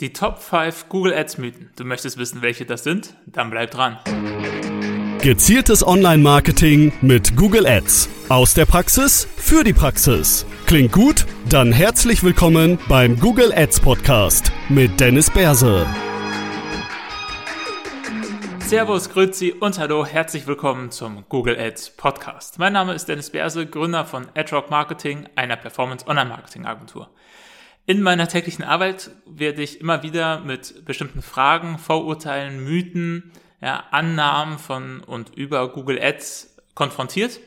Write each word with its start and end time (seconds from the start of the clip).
Die 0.00 0.12
Top 0.12 0.38
5 0.38 0.88
Google 0.90 1.12
Ads 1.12 1.38
Mythen. 1.38 1.72
Du 1.74 1.82
möchtest 1.82 2.18
wissen, 2.18 2.40
welche 2.40 2.64
das 2.64 2.84
sind? 2.84 3.14
Dann 3.26 3.50
bleib 3.50 3.72
dran. 3.72 3.98
Gezieltes 5.20 5.84
Online-Marketing 5.84 6.92
mit 7.00 7.34
Google 7.34 7.66
Ads. 7.66 8.08
Aus 8.28 8.54
der 8.54 8.64
Praxis 8.64 9.26
für 9.36 9.64
die 9.64 9.72
Praxis. 9.72 10.46
Klingt 10.66 10.92
gut? 10.92 11.26
Dann 11.48 11.72
herzlich 11.72 12.22
willkommen 12.22 12.78
beim 12.88 13.18
Google 13.18 13.52
Ads 13.52 13.80
Podcast 13.80 14.52
mit 14.68 15.00
Dennis 15.00 15.30
Berse. 15.30 15.84
Servus, 18.60 19.10
Grüezi 19.10 19.52
und 19.58 19.80
Hallo, 19.80 20.06
herzlich 20.06 20.46
willkommen 20.46 20.92
zum 20.92 21.24
Google 21.28 21.58
Ads 21.58 21.96
Podcast. 21.96 22.60
Mein 22.60 22.72
Name 22.72 22.94
ist 22.94 23.08
Dennis 23.08 23.30
Berse, 23.30 23.66
Gründer 23.66 24.04
von 24.04 24.28
AdRock 24.36 24.70
Marketing, 24.70 25.28
einer 25.34 25.56
Performance 25.56 26.06
Online 26.06 26.28
Marketing 26.28 26.66
Agentur. 26.66 27.10
In 27.88 28.02
meiner 28.02 28.28
täglichen 28.28 28.66
Arbeit 28.66 29.12
werde 29.24 29.62
ich 29.62 29.80
immer 29.80 30.02
wieder 30.02 30.40
mit 30.40 30.84
bestimmten 30.84 31.22
Fragen, 31.22 31.78
Vorurteilen, 31.78 32.62
Mythen, 32.62 33.32
ja, 33.62 33.82
Annahmen 33.92 34.58
von 34.58 35.00
und 35.00 35.34
über 35.34 35.72
Google 35.72 35.98
Ads 35.98 36.54
konfrontiert. 36.74 37.40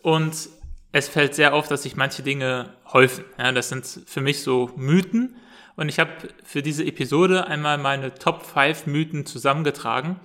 Und 0.00 0.48
es 0.92 1.08
fällt 1.08 1.34
sehr 1.34 1.52
auf, 1.52 1.68
dass 1.68 1.82
sich 1.82 1.94
manche 1.94 2.22
Dinge 2.22 2.72
häufen. 2.90 3.26
Ja, 3.36 3.52
das 3.52 3.68
sind 3.68 3.84
für 4.06 4.22
mich 4.22 4.40
so 4.40 4.70
Mythen. 4.76 5.36
Und 5.76 5.90
ich 5.90 5.98
habe 5.98 6.10
für 6.42 6.62
diese 6.62 6.86
Episode 6.86 7.46
einmal 7.46 7.76
meine 7.76 8.14
Top 8.14 8.46
5 8.46 8.86
Mythen 8.86 9.26
zusammengetragen, 9.26 10.18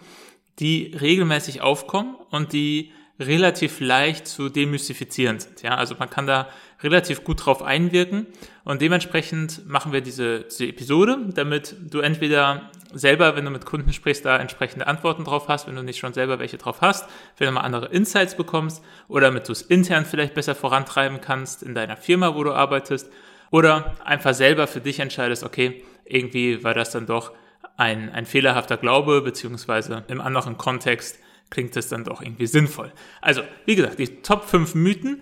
die 0.59 0.95
regelmäßig 0.97 1.59
aufkommen 1.59 2.15
und 2.29 2.53
die 2.53 2.93
relativ 3.19 3.79
leicht 3.79 4.27
zu 4.27 4.49
demystifizieren 4.49 5.39
sind. 5.39 5.63
Ja, 5.63 5.75
also 5.75 5.95
man 5.97 6.09
kann 6.09 6.27
da 6.27 6.47
relativ 6.83 7.23
gut 7.23 7.45
drauf 7.45 7.63
einwirken 7.63 8.27
und 8.63 8.81
dementsprechend 8.81 9.67
machen 9.67 9.91
wir 9.91 10.01
diese, 10.01 10.41
diese 10.41 10.67
Episode, 10.67 11.17
damit 11.33 11.75
du 11.89 11.99
entweder 11.99 12.69
selber, 12.93 13.35
wenn 13.35 13.45
du 13.45 13.51
mit 13.51 13.65
Kunden 13.65 13.91
sprichst, 13.91 14.23
da 14.23 14.37
entsprechende 14.37 14.85
Antworten 14.85 15.23
drauf 15.23 15.47
hast, 15.47 15.67
wenn 15.67 15.75
du 15.75 15.81
nicht 15.81 15.97
schon 15.97 16.13
selber 16.13 16.37
welche 16.37 16.57
drauf 16.57 16.81
hast, 16.81 17.09
wenn 17.37 17.47
du 17.47 17.53
mal 17.53 17.61
andere 17.61 17.87
Insights 17.87 18.35
bekommst 18.35 18.83
oder 19.07 19.27
damit 19.27 19.47
du 19.47 19.51
es 19.51 19.63
intern 19.63 20.05
vielleicht 20.05 20.35
besser 20.35 20.53
vorantreiben 20.53 21.19
kannst 21.19 21.63
in 21.63 21.73
deiner 21.73 21.97
Firma, 21.97 22.35
wo 22.35 22.43
du 22.43 22.53
arbeitest 22.53 23.09
oder 23.49 23.95
einfach 24.05 24.35
selber 24.35 24.67
für 24.67 24.81
dich 24.81 24.99
entscheidest, 24.99 25.43
okay, 25.43 25.83
irgendwie 26.05 26.63
war 26.63 26.75
das 26.75 26.91
dann 26.91 27.07
doch 27.07 27.31
ein, 27.75 28.11
ein 28.11 28.25
fehlerhafter 28.25 28.77
Glaube, 28.77 29.21
beziehungsweise 29.21 30.03
im 30.07 30.21
anderen 30.21 30.57
Kontext 30.57 31.19
klingt 31.49 31.75
das 31.75 31.87
dann 31.87 32.03
doch 32.03 32.21
irgendwie 32.21 32.47
sinnvoll. 32.47 32.91
Also, 33.21 33.41
wie 33.65 33.75
gesagt, 33.75 33.99
die 33.99 34.21
Top 34.21 34.45
5 34.45 34.75
Mythen. 34.75 35.21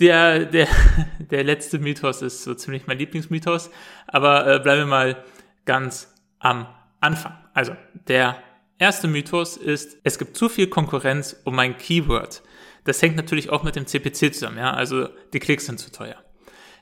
Der, 0.00 0.46
der, 0.46 0.68
der 1.18 1.44
letzte 1.44 1.78
Mythos 1.78 2.22
ist 2.22 2.44
so 2.44 2.54
ziemlich 2.54 2.86
mein 2.86 2.98
Lieblingsmythos, 2.98 3.70
aber 4.06 4.46
äh, 4.46 4.58
bleiben 4.58 4.82
wir 4.82 4.86
mal 4.86 5.24
ganz 5.64 6.12
am 6.38 6.66
Anfang. 7.00 7.36
Also, 7.54 7.76
der 8.08 8.42
erste 8.78 9.06
Mythos 9.06 9.56
ist, 9.56 9.98
es 10.02 10.18
gibt 10.18 10.36
zu 10.36 10.48
viel 10.48 10.66
Konkurrenz 10.66 11.36
um 11.44 11.58
ein 11.58 11.76
Keyword. 11.76 12.42
Das 12.84 13.00
hängt 13.00 13.16
natürlich 13.16 13.50
auch 13.50 13.62
mit 13.62 13.76
dem 13.76 13.86
CPC 13.86 14.34
zusammen, 14.34 14.58
ja, 14.58 14.72
also 14.72 15.08
die 15.32 15.38
Klicks 15.38 15.66
sind 15.66 15.78
zu 15.78 15.92
teuer. 15.92 16.16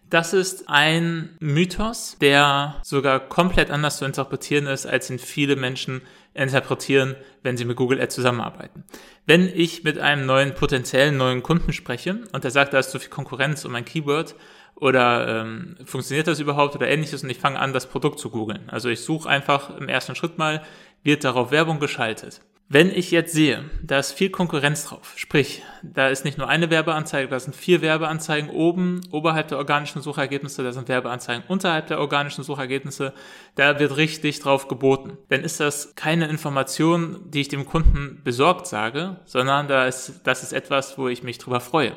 Das 0.08 0.32
ist 0.32 0.68
ein 0.68 1.36
Mythos, 1.38 2.16
der 2.20 2.80
sogar 2.82 3.20
komplett 3.20 3.70
anders 3.70 3.98
zu 3.98 4.04
interpretieren 4.04 4.66
ist, 4.66 4.86
als 4.86 5.08
ihn 5.08 5.20
viele 5.20 5.54
Menschen 5.54 6.02
interpretieren, 6.34 7.16
wenn 7.42 7.56
sie 7.56 7.64
mit 7.64 7.76
Google 7.76 8.00
Ads 8.00 8.14
zusammenarbeiten. 8.14 8.84
Wenn 9.26 9.48
ich 9.48 9.84
mit 9.84 9.98
einem 9.98 10.26
neuen 10.26 10.54
potenziellen 10.54 11.16
neuen 11.16 11.42
Kunden 11.42 11.72
spreche 11.72 12.20
und 12.32 12.44
der 12.44 12.50
sagt, 12.50 12.72
da 12.72 12.78
ist 12.78 12.90
zu 12.90 12.98
viel 12.98 13.10
Konkurrenz 13.10 13.64
um 13.64 13.74
ein 13.74 13.84
Keyword 13.84 14.36
oder 14.76 15.42
ähm, 15.42 15.76
funktioniert 15.84 16.26
das 16.26 16.40
überhaupt 16.40 16.74
oder 16.74 16.88
ähnliches 16.88 17.22
und 17.22 17.30
ich 17.30 17.38
fange 17.38 17.58
an, 17.58 17.72
das 17.72 17.86
Produkt 17.86 18.18
zu 18.18 18.30
googeln. 18.30 18.70
Also 18.70 18.88
ich 18.88 19.00
suche 19.00 19.28
einfach 19.28 19.76
im 19.76 19.88
ersten 19.88 20.14
Schritt 20.14 20.38
mal, 20.38 20.62
wird 21.02 21.24
darauf 21.24 21.50
Werbung 21.50 21.80
geschaltet. 21.80 22.40
Wenn 22.72 22.94
ich 22.94 23.10
jetzt 23.10 23.32
sehe, 23.32 23.64
da 23.82 23.98
ist 23.98 24.12
viel 24.12 24.30
Konkurrenz 24.30 24.84
drauf, 24.84 25.14
sprich, 25.16 25.64
da 25.82 26.06
ist 26.06 26.24
nicht 26.24 26.38
nur 26.38 26.48
eine 26.48 26.70
Werbeanzeige, 26.70 27.26
da 27.26 27.40
sind 27.40 27.56
vier 27.56 27.82
Werbeanzeigen 27.82 28.48
oben, 28.48 29.00
oberhalb 29.10 29.48
der 29.48 29.58
organischen 29.58 30.02
Suchergebnisse, 30.02 30.62
da 30.62 30.70
sind 30.70 30.88
Werbeanzeigen 30.88 31.42
unterhalb 31.48 31.88
der 31.88 31.98
organischen 31.98 32.44
Suchergebnisse, 32.44 33.12
da 33.56 33.80
wird 33.80 33.96
richtig 33.96 34.38
drauf 34.38 34.68
geboten. 34.68 35.18
Dann 35.30 35.42
ist 35.42 35.58
das 35.58 35.96
keine 35.96 36.28
Information, 36.28 37.18
die 37.24 37.40
ich 37.40 37.48
dem 37.48 37.66
Kunden 37.66 38.20
besorgt 38.22 38.68
sage, 38.68 39.16
sondern 39.24 39.66
da 39.66 39.86
ist, 39.86 40.20
das 40.22 40.44
ist 40.44 40.52
etwas, 40.52 40.96
wo 40.96 41.08
ich 41.08 41.24
mich 41.24 41.38
drüber 41.38 41.58
freue. 41.58 41.96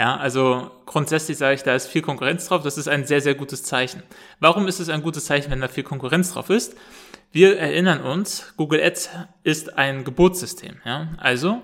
Ja, 0.00 0.16
also 0.16 0.70
grundsätzlich 0.86 1.36
sage 1.36 1.56
ich, 1.56 1.62
da 1.62 1.74
ist 1.74 1.86
viel 1.86 2.00
Konkurrenz 2.00 2.48
drauf, 2.48 2.62
das 2.62 2.78
ist 2.78 2.88
ein 2.88 3.04
sehr, 3.04 3.20
sehr 3.20 3.34
gutes 3.34 3.64
Zeichen. 3.64 4.02
Warum 4.38 4.66
ist 4.66 4.80
es 4.80 4.88
ein 4.88 5.02
gutes 5.02 5.26
Zeichen, 5.26 5.50
wenn 5.50 5.60
da 5.60 5.68
viel 5.68 5.84
Konkurrenz 5.84 6.32
drauf 6.32 6.48
ist? 6.48 6.74
Wir 7.32 7.58
erinnern 7.58 8.00
uns, 8.00 8.54
Google 8.56 8.82
Ads 8.82 9.10
ist 9.42 9.76
ein 9.76 10.04
Geburtssystem. 10.04 10.76
Ja? 10.86 11.08
Also 11.18 11.60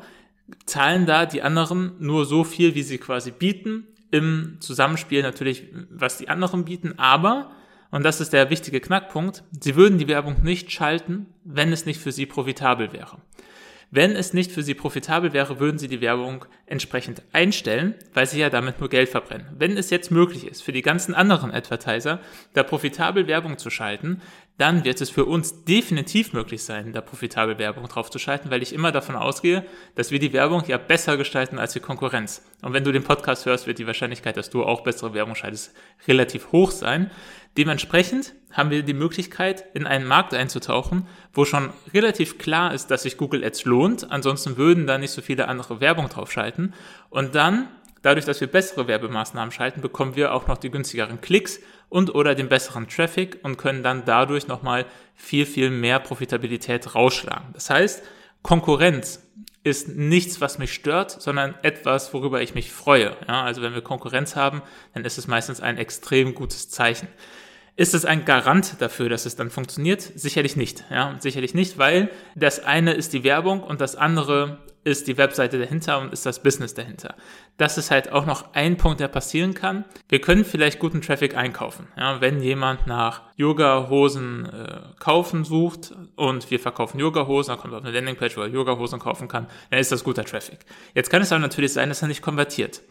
zahlen 0.66 1.06
da 1.06 1.24
die 1.24 1.40
anderen 1.40 1.92
nur 1.98 2.26
so 2.26 2.44
viel, 2.44 2.74
wie 2.74 2.82
sie 2.82 2.98
quasi 2.98 3.30
bieten, 3.30 3.86
im 4.10 4.58
Zusammenspiel 4.60 5.22
natürlich, 5.22 5.68
was 5.88 6.18
die 6.18 6.28
anderen 6.28 6.66
bieten, 6.66 6.98
aber, 6.98 7.52
und 7.90 8.04
das 8.04 8.20
ist 8.20 8.34
der 8.34 8.50
wichtige 8.50 8.80
Knackpunkt, 8.80 9.44
sie 9.62 9.76
würden 9.76 9.96
die 9.96 10.08
Werbung 10.08 10.42
nicht 10.42 10.70
schalten, 10.70 11.24
wenn 11.42 11.72
es 11.72 11.86
nicht 11.86 12.00
für 12.00 12.12
sie 12.12 12.26
profitabel 12.26 12.92
wäre. 12.92 13.16
Wenn 13.96 14.14
es 14.14 14.34
nicht 14.34 14.52
für 14.52 14.62
sie 14.62 14.74
profitabel 14.74 15.32
wäre, 15.32 15.58
würden 15.58 15.78
sie 15.78 15.88
die 15.88 16.02
Werbung 16.02 16.44
entsprechend 16.66 17.22
einstellen, 17.32 17.94
weil 18.12 18.26
sie 18.26 18.38
ja 18.38 18.50
damit 18.50 18.78
nur 18.78 18.90
Geld 18.90 19.08
verbrennen. 19.08 19.46
Wenn 19.56 19.78
es 19.78 19.88
jetzt 19.88 20.10
möglich 20.10 20.46
ist, 20.46 20.62
für 20.62 20.72
die 20.72 20.82
ganzen 20.82 21.14
anderen 21.14 21.50
Advertiser 21.50 22.20
da 22.52 22.62
profitabel 22.62 23.26
Werbung 23.26 23.56
zu 23.56 23.70
schalten, 23.70 24.20
dann 24.58 24.84
wird 24.84 25.00
es 25.00 25.10
für 25.10 25.26
uns 25.26 25.64
definitiv 25.64 26.32
möglich 26.32 26.64
sein, 26.64 26.92
da 26.92 27.02
profitabel 27.02 27.58
Werbung 27.58 27.86
drauf 27.88 28.10
zu 28.10 28.18
schalten, 28.18 28.50
weil 28.50 28.62
ich 28.62 28.72
immer 28.72 28.90
davon 28.90 29.14
ausgehe, 29.14 29.66
dass 29.94 30.10
wir 30.10 30.18
die 30.18 30.32
Werbung 30.32 30.64
ja 30.66 30.78
besser 30.78 31.18
gestalten 31.18 31.58
als 31.58 31.74
die 31.74 31.80
Konkurrenz. 31.80 32.42
Und 32.62 32.72
wenn 32.72 32.84
du 32.84 32.92
den 32.92 33.04
Podcast 33.04 33.44
hörst, 33.44 33.66
wird 33.66 33.78
die 33.78 33.86
Wahrscheinlichkeit, 33.86 34.36
dass 34.36 34.48
du 34.48 34.64
auch 34.64 34.82
bessere 34.82 35.12
Werbung 35.12 35.34
schaltest, 35.34 35.74
relativ 36.08 36.52
hoch 36.52 36.70
sein. 36.70 37.10
Dementsprechend 37.58 38.34
haben 38.50 38.70
wir 38.70 38.82
die 38.82 38.94
Möglichkeit, 38.94 39.64
in 39.74 39.86
einen 39.86 40.06
Markt 40.06 40.32
einzutauchen, 40.32 41.06
wo 41.34 41.44
schon 41.44 41.70
relativ 41.92 42.38
klar 42.38 42.72
ist, 42.72 42.90
dass 42.90 43.02
sich 43.02 43.18
Google 43.18 43.44
Ads 43.44 43.66
lohnt. 43.66 44.10
Ansonsten 44.10 44.56
würden 44.56 44.86
da 44.86 44.96
nicht 44.96 45.10
so 45.10 45.20
viele 45.20 45.48
andere 45.48 45.80
Werbung 45.80 46.08
draufschalten. 46.08 46.72
Und 47.10 47.34
dann, 47.34 47.68
dadurch, 48.06 48.24
dass 48.24 48.40
wir 48.40 48.46
bessere 48.46 48.86
Werbemaßnahmen 48.86 49.50
schalten, 49.50 49.80
bekommen 49.80 50.14
wir 50.14 50.32
auch 50.32 50.46
noch 50.46 50.58
die 50.58 50.70
günstigeren 50.70 51.20
Klicks 51.20 51.60
und 51.88 52.14
oder 52.14 52.36
den 52.36 52.48
besseren 52.48 52.88
Traffic 52.88 53.40
und 53.42 53.58
können 53.58 53.82
dann 53.82 54.04
dadurch 54.04 54.46
nochmal 54.46 54.86
viel, 55.14 55.44
viel 55.44 55.70
mehr 55.70 55.98
Profitabilität 55.98 56.94
rausschlagen. 56.94 57.48
Das 57.52 57.68
heißt, 57.68 58.04
Konkurrenz 58.42 59.22
ist 59.64 59.88
nichts, 59.88 60.40
was 60.40 60.58
mich 60.58 60.72
stört, 60.72 61.10
sondern 61.10 61.56
etwas, 61.62 62.14
worüber 62.14 62.40
ich 62.40 62.54
mich 62.54 62.70
freue. 62.70 63.16
Ja, 63.26 63.42
also 63.42 63.60
wenn 63.60 63.74
wir 63.74 63.82
Konkurrenz 63.82 64.36
haben, 64.36 64.62
dann 64.94 65.04
ist 65.04 65.18
es 65.18 65.26
meistens 65.26 65.60
ein 65.60 65.76
extrem 65.76 66.34
gutes 66.34 66.70
Zeichen. 66.70 67.08
Ist 67.74 67.92
es 67.92 68.04
ein 68.04 68.24
Garant 68.24 68.80
dafür, 68.80 69.08
dass 69.08 69.26
es 69.26 69.34
dann 69.34 69.50
funktioniert? 69.50 70.00
Sicherlich 70.00 70.54
nicht. 70.54 70.84
Ja, 70.90 71.16
sicherlich 71.18 71.54
nicht, 71.54 71.76
weil 71.76 72.10
das 72.36 72.64
eine 72.64 72.92
ist 72.92 73.12
die 73.12 73.24
Werbung 73.24 73.62
und 73.62 73.80
das 73.80 73.96
andere 73.96 74.60
ist 74.86 75.08
die 75.08 75.18
Webseite 75.18 75.58
dahinter 75.58 75.98
und 75.98 76.12
ist 76.12 76.24
das 76.26 76.40
Business 76.40 76.72
dahinter. 76.72 77.16
Das 77.56 77.76
ist 77.76 77.90
halt 77.90 78.12
auch 78.12 78.24
noch 78.24 78.54
ein 78.54 78.76
Punkt, 78.76 79.00
der 79.00 79.08
passieren 79.08 79.52
kann. 79.52 79.84
Wir 80.08 80.20
können 80.20 80.44
vielleicht 80.44 80.78
guten 80.78 81.02
Traffic 81.02 81.36
einkaufen. 81.36 81.88
Ja, 81.96 82.20
wenn 82.20 82.40
jemand 82.40 82.86
nach 82.86 83.22
Yoga-Hosen 83.34 84.46
äh, 84.46 84.80
kaufen 85.00 85.44
sucht 85.44 85.92
und 86.14 86.52
wir 86.52 86.60
verkaufen 86.60 87.00
Yoga-Hosen, 87.00 87.50
dann 87.50 87.58
kommt 87.58 87.74
er 87.74 87.78
auf 87.78 87.84
eine 87.84 87.92
Landingpage, 87.92 88.36
wo 88.36 88.42
er 88.42 88.46
Yoga-Hosen 88.46 89.00
kaufen 89.00 89.26
kann, 89.26 89.48
dann 89.70 89.80
ist 89.80 89.90
das 89.90 90.04
guter 90.04 90.24
Traffic. 90.24 90.60
Jetzt 90.94 91.10
kann 91.10 91.20
es 91.20 91.32
aber 91.32 91.40
natürlich 91.40 91.72
sein, 91.72 91.88
dass 91.88 92.02
er 92.02 92.08
nicht 92.08 92.22
konvertiert. 92.22 92.82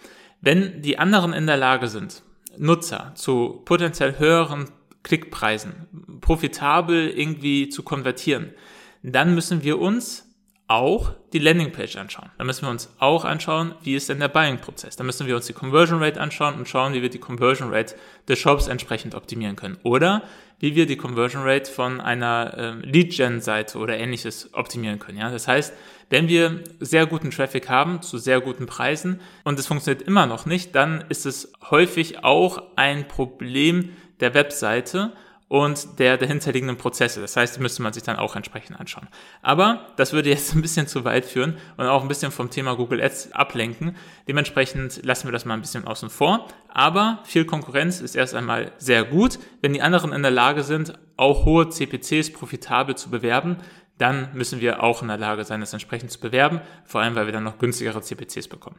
Wenn 0.42 0.82
die 0.82 1.00
anderen 1.00 1.32
in 1.32 1.48
der 1.48 1.56
Lage 1.56 1.88
sind, 1.88 2.24
Nutzer 2.58 3.14
zu 3.16 3.62
potenziell 3.64 4.20
höheren 4.20 4.66
Klickpreisen 5.04 6.20
profitabel 6.20 7.10
irgendwie 7.10 7.70
zu 7.70 7.84
konvertieren, 7.84 8.54
dann 9.02 9.34
müssen 9.34 9.64
wir 9.64 9.80
uns 9.80 10.25
auch 10.68 11.12
die 11.32 11.40
Landingpage 11.40 11.96
anschauen. 11.98 12.32
Da 12.38 12.44
müssen 12.44 12.64
wir 12.64 12.72
uns 12.72 12.90
auch 12.98 13.24
anschauen, 13.24 13.76
wie 13.84 13.96
ist 13.96 14.10
denn 14.10 14.20
der 14.20 14.30
Buying-Prozess. 14.30 14.96
Da 14.96 15.04
müssen 15.04 15.28
wir 15.28 15.36
uns 15.36 15.46
die 15.46 15.54
Conversion 15.54 16.02
Rate 16.02 16.20
anschauen 16.20 16.56
und 16.56 16.68
schauen, 16.68 16.94
wie 16.94 17.02
wir 17.04 17.10
die 17.10 17.20
Conversion 17.20 17.72
Rate 17.72 17.96
des 18.28 18.40
Shops 18.40 18.68
entsprechend 18.68 19.14
optimieren 19.14 19.56
können. 19.56 19.78
Oder 19.84 20.24
wie 20.60 20.76
wir 20.76 20.88
die 20.88 20.98
Conversion 20.98 21.44
Rate 21.44 21.70
von 21.70 22.02
einer 22.02 22.56
ähm, 22.58 22.82
Lead-Gen-Seite 22.82 23.78
oder 23.78 23.98
ähnliches 23.98 24.54
optimieren 24.54 24.98
können. 24.98 25.20
Ja? 25.20 25.30
Das 25.30 25.48
heißt, 25.48 25.74
wenn 26.10 26.28
wir 26.28 26.64
sehr 26.80 27.06
guten 27.06 27.30
Traffic 27.30 27.70
haben 27.70 28.02
zu 28.02 28.18
sehr 28.18 28.42
guten 28.42 28.66
Preisen 28.66 29.20
und 29.44 29.60
es 29.60 29.68
funktioniert 29.68 30.08
immer 30.08 30.26
noch 30.26 30.46
nicht, 30.46 30.74
dann 30.74 31.04
ist 31.10 31.26
es 31.26 31.52
häufig 31.70 32.24
auch 32.24 32.64
ein 32.76 33.08
Problem 33.08 33.90
der 34.20 34.34
Webseite 34.34 35.14
und 35.48 36.00
der 36.00 36.18
dahinterliegenden 36.18 36.78
Prozesse. 36.78 37.22
Das 37.22 37.38
heißt, 37.38 37.56
die 37.56 37.62
müsste 37.62 37.84
man 37.84 37.94
sich 37.94 38.04
dann 38.04 38.16
auch 38.16 38.36
entsprechend 38.36 38.80
anschauen. 38.80 39.08
Aber 39.42 39.88
das 39.96 40.12
würde 40.12 40.30
jetzt 40.30 40.54
ein 40.56 40.62
bisschen 40.62 40.88
zu 40.88 41.06
weit 41.06 41.26
führen 41.26 41.58
und 41.78 41.86
auch 41.86 42.02
ein 42.02 42.08
bisschen 42.08 42.32
vom 42.32 42.50
Thema 42.50 42.76
Google 42.76 43.02
Ads 43.02 43.34
ablenken. 43.34 43.96
Dementsprechend 44.28 45.06
lassen 45.06 45.28
wir 45.28 45.32
das 45.32 45.46
mal 45.46 45.54
ein 45.54 45.62
bisschen 45.62 45.86
außen 45.86 46.10
vor. 46.10 46.48
Aber 46.70 47.20
viel 47.26 47.46
Konkurrenz 47.46 48.02
ist 48.02 48.16
erst 48.16 48.34
einmal 48.34 48.72
sehr 48.78 49.04
gut. 49.04 49.40
Wenn 49.62 49.74
die 49.74 49.82
anderen 49.82 50.14
in 50.14 50.24
der 50.24 50.32
Lage 50.32 50.64
sind, 50.64 50.98
auch 51.16 51.46
hohe 51.46 51.70
CPCs 51.70 52.34
profitabel 52.34 52.96
zu 52.96 53.10
bewerben, 53.10 53.58
dann 53.98 54.30
müssen 54.34 54.60
wir 54.60 54.84
auch 54.84 55.02
in 55.02 55.08
der 55.08 55.18
Lage 55.18 55.46
sein, 55.46 55.62
das 55.62 55.72
entsprechend 55.72 56.12
zu 56.12 56.20
bewerben, 56.20 56.60
vor 56.84 57.02
allem 57.02 57.16
weil 57.16 57.28
wir 57.28 57.34
dann 57.34 57.44
noch 57.44 57.60
günstigere 57.60 58.02
CPCs 58.02 58.50
bekommen. 58.50 58.78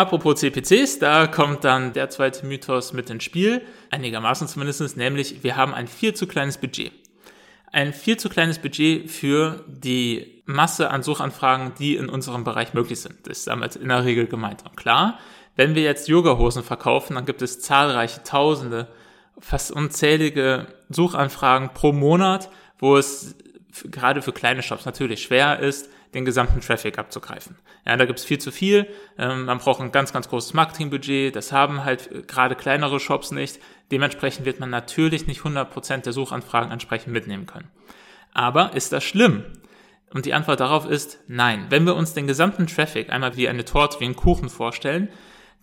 Apropos 0.00 0.40
CPCs, 0.40 0.98
da 0.98 1.26
kommt 1.26 1.62
dann 1.62 1.92
der 1.92 2.08
zweite 2.08 2.46
Mythos 2.46 2.94
mit 2.94 3.10
ins 3.10 3.22
Spiel, 3.22 3.60
einigermaßen 3.90 4.48
zumindest, 4.48 4.96
nämlich 4.96 5.42
wir 5.42 5.56
haben 5.56 5.74
ein 5.74 5.88
viel 5.88 6.14
zu 6.14 6.26
kleines 6.26 6.56
Budget. 6.56 6.90
Ein 7.70 7.92
viel 7.92 8.16
zu 8.16 8.30
kleines 8.30 8.58
Budget 8.58 9.10
für 9.10 9.62
die 9.66 10.42
Masse 10.46 10.90
an 10.90 11.02
Suchanfragen, 11.02 11.74
die 11.78 11.96
in 11.96 12.08
unserem 12.08 12.44
Bereich 12.44 12.72
möglich 12.72 12.98
sind. 12.98 13.26
Das 13.26 13.40
ist 13.40 13.46
damit 13.48 13.76
in 13.76 13.88
der 13.88 14.06
Regel 14.06 14.26
gemeint. 14.26 14.64
Und 14.64 14.74
klar, 14.74 15.18
wenn 15.56 15.74
wir 15.74 15.82
jetzt 15.82 16.08
Yoga-Hosen 16.08 16.62
verkaufen, 16.62 17.16
dann 17.16 17.26
gibt 17.26 17.42
es 17.42 17.60
zahlreiche 17.60 18.22
Tausende, 18.22 18.88
fast 19.38 19.70
unzählige 19.70 20.66
Suchanfragen 20.88 21.74
pro 21.74 21.92
Monat, 21.92 22.48
wo 22.78 22.96
es 22.96 23.36
gerade 23.90 24.22
für 24.22 24.32
kleine 24.32 24.62
Shops 24.62 24.86
natürlich 24.86 25.22
schwer 25.22 25.58
ist, 25.58 25.90
den 26.14 26.24
gesamten 26.24 26.60
Traffic 26.60 26.98
abzugreifen. 26.98 27.56
Ja, 27.86 27.96
da 27.96 28.04
gibt's 28.04 28.24
viel 28.24 28.38
zu 28.38 28.50
viel. 28.50 28.86
Ähm, 29.18 29.44
man 29.44 29.58
braucht 29.58 29.80
ein 29.80 29.92
ganz, 29.92 30.12
ganz 30.12 30.28
großes 30.28 30.54
Marketingbudget. 30.54 31.36
Das 31.36 31.52
haben 31.52 31.84
halt 31.84 32.26
gerade 32.26 32.56
kleinere 32.56 32.98
Shops 32.98 33.30
nicht. 33.30 33.60
Dementsprechend 33.90 34.44
wird 34.44 34.60
man 34.60 34.70
natürlich 34.70 35.26
nicht 35.26 35.42
100% 35.42 35.98
der 36.02 36.12
Suchanfragen 36.12 36.72
entsprechend 36.72 37.12
mitnehmen 37.12 37.46
können. 37.46 37.70
Aber 38.32 38.74
ist 38.74 38.92
das 38.92 39.04
schlimm? 39.04 39.44
Und 40.12 40.26
die 40.26 40.34
Antwort 40.34 40.60
darauf 40.60 40.88
ist 40.88 41.20
nein. 41.28 41.66
Wenn 41.68 41.84
wir 41.84 41.94
uns 41.94 42.14
den 42.14 42.26
gesamten 42.26 42.66
Traffic 42.66 43.10
einmal 43.10 43.36
wie 43.36 43.48
eine 43.48 43.64
Torte, 43.64 44.00
wie 44.00 44.04
einen 44.06 44.16
Kuchen 44.16 44.48
vorstellen, 44.48 45.08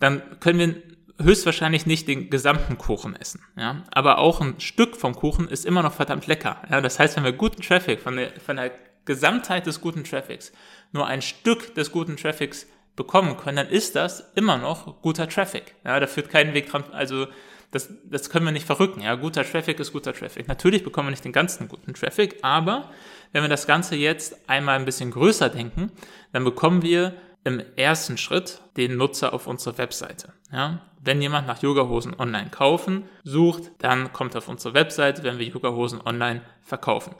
dann 0.00 0.22
können 0.40 0.58
wir 0.58 0.74
höchstwahrscheinlich 1.20 1.84
nicht 1.84 2.08
den 2.08 2.30
gesamten 2.30 2.78
Kuchen 2.78 3.16
essen. 3.16 3.42
Ja? 3.56 3.82
Aber 3.90 4.18
auch 4.18 4.40
ein 4.40 4.60
Stück 4.60 4.96
vom 4.96 5.14
Kuchen 5.14 5.48
ist 5.48 5.66
immer 5.66 5.82
noch 5.82 5.92
verdammt 5.92 6.26
lecker. 6.26 6.62
Ja? 6.70 6.80
Das 6.80 6.98
heißt, 6.98 7.16
wenn 7.16 7.24
wir 7.24 7.32
guten 7.32 7.60
Traffic 7.60 8.00
von 8.00 8.16
der, 8.16 8.30
von 8.40 8.56
der 8.56 8.70
Gesamtheit 9.08 9.66
des 9.66 9.80
guten 9.80 10.04
Traffics 10.04 10.52
nur 10.92 11.06
ein 11.06 11.22
Stück 11.22 11.74
des 11.74 11.90
guten 11.90 12.16
Traffics 12.16 12.66
bekommen 12.94 13.36
können, 13.36 13.56
dann 13.56 13.68
ist 13.68 13.96
das 13.96 14.32
immer 14.34 14.58
noch 14.58 15.00
guter 15.02 15.28
Traffic. 15.28 15.74
Ja, 15.84 15.98
da 15.98 16.06
führt 16.06 16.28
kein 16.28 16.52
Weg 16.54 16.70
dran, 16.70 16.84
also 16.92 17.26
das, 17.70 17.88
das 18.04 18.28
können 18.30 18.44
wir 18.44 18.52
nicht 18.52 18.66
verrücken. 18.66 19.00
Ja, 19.02 19.14
guter 19.14 19.44
Traffic 19.44 19.80
ist 19.80 19.92
guter 19.92 20.12
Traffic. 20.12 20.46
Natürlich 20.46 20.84
bekommen 20.84 21.08
wir 21.08 21.12
nicht 21.12 21.24
den 21.24 21.32
ganzen 21.32 21.68
guten 21.68 21.94
Traffic, 21.94 22.38
aber 22.42 22.90
wenn 23.32 23.42
wir 23.42 23.48
das 23.48 23.66
Ganze 23.66 23.96
jetzt 23.96 24.48
einmal 24.48 24.78
ein 24.78 24.84
bisschen 24.84 25.10
größer 25.10 25.48
denken, 25.48 25.90
dann 26.32 26.44
bekommen 26.44 26.82
wir 26.82 27.14
im 27.44 27.62
ersten 27.76 28.18
Schritt 28.18 28.60
den 28.76 28.96
Nutzer 28.96 29.32
auf 29.32 29.46
unsere 29.46 29.78
Webseite. 29.78 30.32
Ja, 30.52 30.80
wenn 31.00 31.22
jemand 31.22 31.46
nach 31.46 31.62
Yogahosen 31.62 32.18
online 32.18 32.50
kaufen 32.50 33.04
sucht, 33.24 33.70
dann 33.78 34.12
kommt 34.12 34.34
er 34.34 34.38
auf 34.38 34.48
unsere 34.48 34.74
Webseite, 34.74 35.22
wenn 35.22 35.38
wir 35.38 35.46
Yogahosen 35.46 36.00
online 36.04 36.42
verkaufen. 36.62 37.14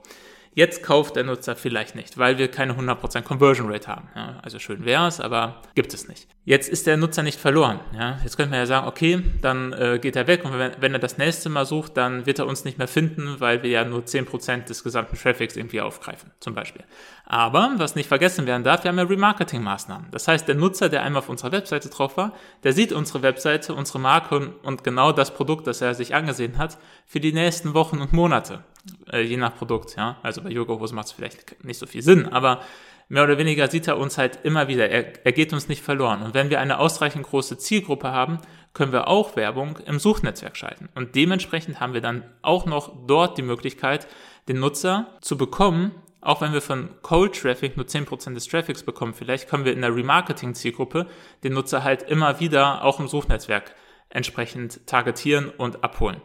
Jetzt 0.58 0.82
kauft 0.82 1.14
der 1.14 1.22
Nutzer 1.22 1.54
vielleicht 1.54 1.94
nicht, 1.94 2.18
weil 2.18 2.36
wir 2.36 2.48
keine 2.50 2.72
100% 2.72 3.22
Conversion 3.22 3.70
Rate 3.70 3.86
haben. 3.86 4.08
Ja, 4.16 4.40
also 4.42 4.58
schön 4.58 4.84
wäre 4.84 5.06
es, 5.06 5.20
aber 5.20 5.62
gibt 5.76 5.94
es 5.94 6.08
nicht. 6.08 6.26
Jetzt 6.44 6.68
ist 6.68 6.88
der 6.88 6.96
Nutzer 6.96 7.22
nicht 7.22 7.38
verloren. 7.38 7.78
Ja, 7.96 8.18
jetzt 8.24 8.36
könnte 8.36 8.50
man 8.50 8.58
ja 8.58 8.66
sagen, 8.66 8.88
okay, 8.88 9.22
dann 9.40 9.72
äh, 9.72 10.00
geht 10.02 10.16
er 10.16 10.26
weg 10.26 10.44
und 10.44 10.58
wenn, 10.58 10.72
wenn, 10.80 10.94
er 10.94 10.98
das 10.98 11.16
nächste 11.16 11.48
Mal 11.48 11.64
sucht, 11.64 11.96
dann 11.96 12.26
wird 12.26 12.40
er 12.40 12.48
uns 12.48 12.64
nicht 12.64 12.76
mehr 12.76 12.88
finden, 12.88 13.38
weil 13.38 13.62
wir 13.62 13.70
ja 13.70 13.84
nur 13.84 14.00
10% 14.00 14.64
des 14.64 14.82
gesamten 14.82 15.16
Traffics 15.16 15.54
irgendwie 15.54 15.80
aufgreifen, 15.80 16.32
zum 16.40 16.56
Beispiel. 16.56 16.82
Aber 17.24 17.74
was 17.76 17.94
nicht 17.94 18.08
vergessen 18.08 18.48
werden 18.48 18.64
darf, 18.64 18.82
wir 18.82 18.88
haben 18.88 18.98
ja 18.98 19.04
Remarketing-Maßnahmen. 19.04 20.08
Das 20.10 20.26
heißt, 20.26 20.48
der 20.48 20.56
Nutzer, 20.56 20.88
der 20.88 21.04
einmal 21.04 21.20
auf 21.20 21.28
unserer 21.28 21.52
Webseite 21.52 21.88
drauf 21.88 22.16
war, 22.16 22.32
der 22.64 22.72
sieht 22.72 22.92
unsere 22.92 23.22
Webseite, 23.22 23.74
unsere 23.74 24.00
Marke 24.00 24.54
und 24.64 24.82
genau 24.82 25.12
das 25.12 25.32
Produkt, 25.32 25.68
das 25.68 25.82
er 25.82 25.94
sich 25.94 26.16
angesehen 26.16 26.58
hat, 26.58 26.78
für 27.06 27.20
die 27.20 27.32
nächsten 27.32 27.74
Wochen 27.74 28.00
und 28.00 28.12
Monate 28.12 28.64
äh, 29.12 29.20
je 29.20 29.36
nach 29.36 29.56
Produkt, 29.56 29.96
ja. 29.96 30.18
Also 30.22 30.42
bei 30.42 30.50
Yoga-Hose 30.50 30.94
macht 30.94 31.06
es 31.06 31.12
vielleicht 31.12 31.64
nicht 31.64 31.78
so 31.78 31.86
viel 31.86 32.02
Sinn, 32.02 32.26
aber 32.26 32.60
mehr 33.08 33.24
oder 33.24 33.38
weniger 33.38 33.68
sieht 33.68 33.88
er 33.88 33.98
uns 33.98 34.18
halt 34.18 34.40
immer 34.44 34.68
wieder. 34.68 34.88
Er, 34.90 35.24
er 35.24 35.32
geht 35.32 35.52
uns 35.52 35.68
nicht 35.68 35.82
verloren. 35.82 36.22
Und 36.22 36.34
wenn 36.34 36.50
wir 36.50 36.60
eine 36.60 36.78
ausreichend 36.78 37.26
große 37.26 37.58
Zielgruppe 37.58 38.12
haben, 38.12 38.38
können 38.74 38.92
wir 38.92 39.08
auch 39.08 39.36
Werbung 39.36 39.78
im 39.86 39.98
Suchnetzwerk 39.98 40.56
schalten. 40.56 40.88
Und 40.94 41.14
dementsprechend 41.14 41.80
haben 41.80 41.94
wir 41.94 42.00
dann 42.00 42.24
auch 42.42 42.66
noch 42.66 43.06
dort 43.06 43.38
die 43.38 43.42
Möglichkeit, 43.42 44.06
den 44.48 44.60
Nutzer 44.60 45.06
zu 45.20 45.36
bekommen, 45.36 45.92
auch 46.20 46.40
wenn 46.40 46.52
wir 46.52 46.60
von 46.60 46.90
Cold 47.02 47.40
Traffic 47.40 47.76
nur 47.76 47.86
10% 47.86 48.34
des 48.34 48.46
Traffics 48.48 48.82
bekommen, 48.82 49.14
vielleicht 49.14 49.48
können 49.48 49.64
wir 49.64 49.72
in 49.72 49.82
der 49.82 49.94
Remarketing-Zielgruppe 49.94 51.06
den 51.44 51.52
Nutzer 51.54 51.84
halt 51.84 52.02
immer 52.02 52.40
wieder 52.40 52.84
auch 52.84 52.98
im 52.98 53.08
Suchnetzwerk 53.08 53.74
entsprechend 54.10 54.86
targetieren 54.86 55.48
und 55.48 55.84
abholen. 55.84 56.20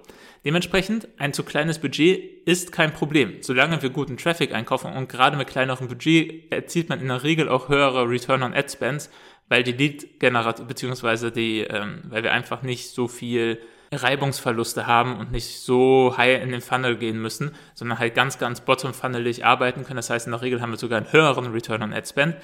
Dementsprechend 0.46 1.08
ein 1.18 1.34
zu 1.34 1.44
kleines 1.44 1.80
Budget 1.80 2.46
ist 2.46 2.72
kein 2.74 2.94
Problem. 2.94 3.38
Solange 3.42 3.82
wir 3.82 3.90
guten 3.90 4.18
Traffic 4.18 4.54
einkaufen 4.54 4.92
und 4.92 5.08
gerade 5.08 5.38
mit 5.38 5.48
kleinerem 5.48 5.88
Budget 5.88 6.52
erzielt 6.52 6.90
man 6.90 7.00
in 7.00 7.08
der 7.08 7.24
Regel 7.24 7.48
auch 7.48 7.70
höhere 7.70 8.10
Return 8.10 8.44
on 8.44 8.54
Ad 8.54 8.70
Spends, 8.70 9.10
weil 9.48 9.64
die 9.64 9.72
Lead-Generation, 9.72 10.68
beziehungsweise 10.68 11.32
die, 11.32 11.62
ähm, 11.62 12.04
weil 12.10 12.24
wir 12.24 12.34
einfach 12.34 12.62
nicht 12.62 12.90
so 12.90 13.08
viel 13.08 13.60
Reibungsverluste 13.94 14.88
haben 14.88 15.18
und 15.18 15.32
nicht 15.32 15.60
so 15.60 16.16
high 16.18 16.42
in 16.42 16.52
den 16.52 16.62
Funnel 16.62 16.98
gehen 16.98 17.22
müssen, 17.22 17.52
sondern 17.74 18.00
halt 18.00 18.16
ganz, 18.16 18.38
ganz 18.38 18.62
bottom-funnelig 18.62 19.46
arbeiten 19.46 19.84
können. 19.84 19.98
Das 19.98 20.10
heißt, 20.10 20.28
in 20.28 20.32
der 20.32 20.42
Regel 20.42 20.62
haben 20.62 20.72
wir 20.72 20.78
sogar 20.78 20.98
einen 20.98 21.14
höheren 21.14 21.52
Return 21.52 21.84
on 21.84 21.94
Ad 21.94 22.08
Spend. 22.08 22.36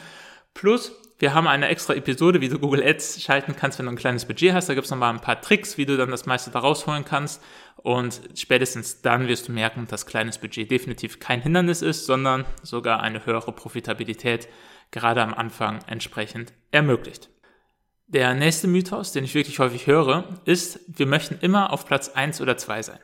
Plus, 0.54 0.94
wir 1.20 1.34
haben 1.34 1.48
eine 1.48 1.68
extra 1.68 1.94
Episode, 1.94 2.40
wie 2.40 2.48
du 2.48 2.60
Google 2.60 2.82
Ads 2.82 3.22
schalten 3.22 3.54
kannst, 3.56 3.78
wenn 3.78 3.86
du 3.86 3.92
ein 3.92 3.98
kleines 3.98 4.24
Budget 4.26 4.54
hast. 4.54 4.70
Da 4.70 4.74
gibt 4.74 4.86
es 4.86 4.92
nochmal 4.92 5.14
ein 5.14 5.20
paar 5.20 5.42
Tricks, 5.42 5.78
wie 5.78 5.86
du 5.86 5.98
dann 5.98 6.12
das 6.12 6.26
meiste 6.26 6.50
da 6.50 6.60
rausholen 6.60 7.04
kannst. 7.04 7.44
Und 7.76 8.22
spätestens 8.36 9.02
dann 9.02 9.28
wirst 9.28 9.50
du 9.50 9.52
merken, 9.52 9.86
dass 9.90 10.06
kleines 10.06 10.38
Budget 10.38 10.72
definitiv 10.72 11.20
kein 11.20 11.42
Hindernis 11.42 11.82
ist, 11.82 12.06
sondern 12.06 12.46
sogar 12.64 13.02
eine 13.02 13.26
höhere 13.26 13.52
Profitabilität 13.52 14.48
gerade 14.92 15.22
am 15.22 15.34
Anfang 15.34 15.80
entsprechend 15.88 16.54
ermöglicht. 16.72 17.30
Der 18.08 18.34
nächste 18.34 18.68
Mythos, 18.68 19.12
den 19.12 19.26
ich 19.26 19.36
wirklich 19.36 19.60
häufig 19.60 19.88
höre, 19.88 20.40
ist, 20.46 20.80
wir 20.88 21.06
möchten 21.06 21.38
immer 21.42 21.74
auf 21.74 21.86
Platz 21.86 22.10
1 22.10 22.40
oder 22.40 22.58
2 22.58 22.82
sein. 22.82 23.00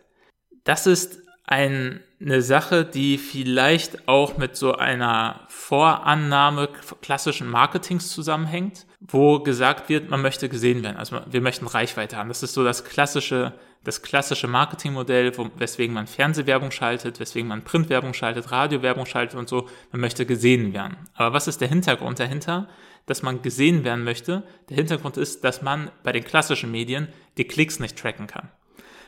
Das 0.63 0.87
ist 0.87 1.24
ein, 1.47 2.01
eine 2.19 2.41
Sache, 2.41 2.85
die 2.85 3.17
vielleicht 3.17 4.07
auch 4.07 4.37
mit 4.37 4.55
so 4.55 4.75
einer 4.75 5.41
Vorannahme 5.47 6.69
klassischen 7.01 7.49
Marketings 7.49 8.09
zusammenhängt, 8.09 8.85
wo 8.99 9.39
gesagt 9.39 9.89
wird, 9.89 10.09
man 10.09 10.21
möchte 10.21 10.49
gesehen 10.49 10.83
werden. 10.83 10.97
Also 10.97 11.19
wir 11.29 11.41
möchten 11.41 11.67
Reichweite 11.67 12.17
haben. 12.17 12.29
Das 12.29 12.41
ist 12.41 12.53
so 12.53 12.63
das 12.63 12.83
klassische, 12.83 13.53
das 13.83 14.01
klassische 14.01 14.47
Marketingmodell, 14.47 15.37
wo, 15.37 15.49
weswegen 15.57 15.93
man 15.93 16.07
Fernsehwerbung 16.07 16.71
schaltet, 16.71 17.19
weswegen 17.19 17.47
man 17.47 17.63
Printwerbung 17.63 18.13
schaltet, 18.13 18.51
Radiowerbung 18.51 19.05
schaltet 19.05 19.37
und 19.37 19.47
so. 19.47 19.69
Man 19.91 20.01
möchte 20.01 20.25
gesehen 20.25 20.73
werden. 20.73 20.97
Aber 21.13 21.33
was 21.33 21.47
ist 21.47 21.61
der 21.61 21.67
Hintergrund 21.67 22.19
dahinter? 22.19 22.67
Dass 23.05 23.21
man 23.21 23.43
gesehen 23.43 23.83
werden 23.83 24.03
möchte. 24.03 24.41
Der 24.69 24.77
Hintergrund 24.77 25.17
ist, 25.17 25.43
dass 25.43 25.61
man 25.61 25.91
bei 26.01 26.11
den 26.11 26.23
klassischen 26.23 26.71
Medien 26.71 27.07
die 27.37 27.45
Klicks 27.45 27.79
nicht 27.79 27.97
tracken 27.99 28.25
kann. 28.25 28.49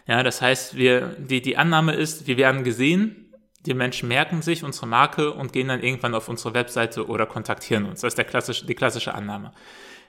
Ja, 0.08 0.24
das 0.24 0.42
heißt, 0.42 0.76
wir, 0.76 1.16
die, 1.18 1.42
die 1.42 1.58
Annahme 1.58 1.94
ist, 1.94 2.28
wir 2.28 2.38
werden 2.38 2.64
gesehen, 2.64 3.34
die 3.66 3.74
Menschen 3.74 4.08
merken 4.08 4.42
sich 4.42 4.64
unsere 4.64 4.88
Marke 4.88 5.34
und 5.34 5.52
gehen 5.52 5.68
dann 5.68 5.84
irgendwann 5.84 6.16
auf 6.16 6.30
unsere 6.30 6.54
Webseite 6.54 7.08
oder 7.08 7.26
kontaktieren 7.26 7.86
uns. 7.86 8.02
Das 8.02 8.12
ist 8.12 8.18
der 8.18 8.26
klassische, 8.26 8.66
die 8.66 8.76
klassische 8.76 9.14
Annahme. 9.14 9.52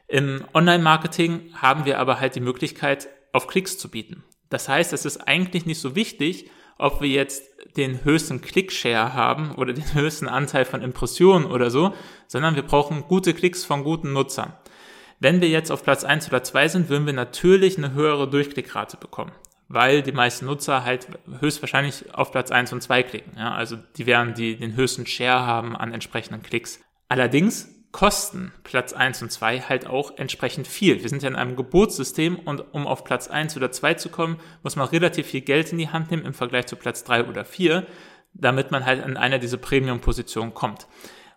Im 0.07 0.45
Online-Marketing 0.55 1.53
haben 1.55 1.85
wir 1.85 1.99
aber 1.99 2.21
halt 2.21 2.37
die 2.37 2.41
Möglichkeit, 2.41 3.09
auf 3.33 3.49
Klicks 3.49 3.77
zu 3.77 3.91
bieten. 3.91 4.23
Das 4.49 4.69
heißt, 4.69 4.93
es 4.93 5.05
ist 5.05 5.19
eigentlich 5.29 5.67
nicht 5.67 5.81
so 5.81 5.97
wichtig, 5.97 6.49
ob 6.79 7.03
wir 7.03 7.09
jetzt 7.09 7.43
den 7.77 8.05
höchsten 8.05 8.41
Click-Share 8.41 9.13
haben 9.13 9.57
oder 9.57 9.73
den 9.73 9.93
höchsten 9.95 10.29
Anteil 10.29 10.65
von 10.65 10.81
Impressionen 10.81 11.45
oder 11.45 11.71
so, 11.71 11.93
sondern 12.29 12.55
wir 12.55 12.63
brauchen 12.63 13.03
gute 13.09 13.35
Klicks 13.35 13.65
von 13.65 13.83
guten 13.83 14.13
Nutzern. 14.13 14.53
Wenn 15.19 15.41
wir 15.41 15.49
jetzt 15.49 15.73
auf 15.73 15.83
Platz 15.83 16.05
1 16.05 16.29
oder 16.29 16.45
2 16.45 16.69
sind, 16.69 16.89
würden 16.89 17.07
wir 17.07 17.13
natürlich 17.13 17.77
eine 17.77 17.93
höhere 17.93 18.31
Durchklickrate 18.31 18.97
bekommen 18.97 19.33
weil 19.69 20.03
die 20.03 20.13
meisten 20.13 20.47
Nutzer 20.47 20.85
halt 20.85 21.07
höchstwahrscheinlich 21.41 22.15
auf 22.15 22.33
Platz 22.33 22.51
1 22.51 22.73
und 22.73 22.83
2 22.83 23.03
klicken. 23.03 23.33
Ja? 23.37 23.55
Also 23.55 23.77
die 23.97 24.07
werden 24.07 24.35
die 24.35 24.57
den 24.57 24.75
höchsten 24.75 25.07
Share 25.07 25.47
haben 25.47 25.77
an 25.77 25.93
entsprechenden 25.93 26.43
Klicks. 26.43 26.81
Allerdings 27.09 27.69
kosten 27.93 28.53
Platz 28.65 28.93
1 28.93 29.23
und 29.23 29.33
2 29.33 29.61
halt 29.61 29.87
auch 29.87 30.17
entsprechend 30.19 30.67
viel. 30.67 31.03
Wir 31.03 31.09
sind 31.09 31.23
ja 31.23 31.29
in 31.29 31.37
einem 31.37 31.57
Geburtssystem 31.57 32.39
und 32.39 32.75
um 32.75 32.87
auf 32.87 33.05
Platz 33.05 33.29
1 33.29 33.57
oder 33.57 33.71
2 33.71 33.95
zu 33.95 34.09
kommen, 34.09 34.41
muss 34.63 34.77
man 34.77 34.89
relativ 34.89 35.27
viel 35.27 35.41
Geld 35.41 35.73
in 35.73 35.79
die 35.79 35.89
Hand 35.89 36.11
nehmen 36.11 36.25
im 36.25 36.35
Vergleich 36.35 36.67
zu 36.67 36.77
Platz 36.77 37.05
3 37.05 37.25
oder 37.25 37.45
4, 37.45 37.87
damit 38.35 38.71
man 38.71 38.85
halt 38.85 39.05
in 39.05 39.17
einer 39.17 39.39
dieser 39.39 39.57
Premium-Positionen 39.57 40.55
kommt. 40.55 40.87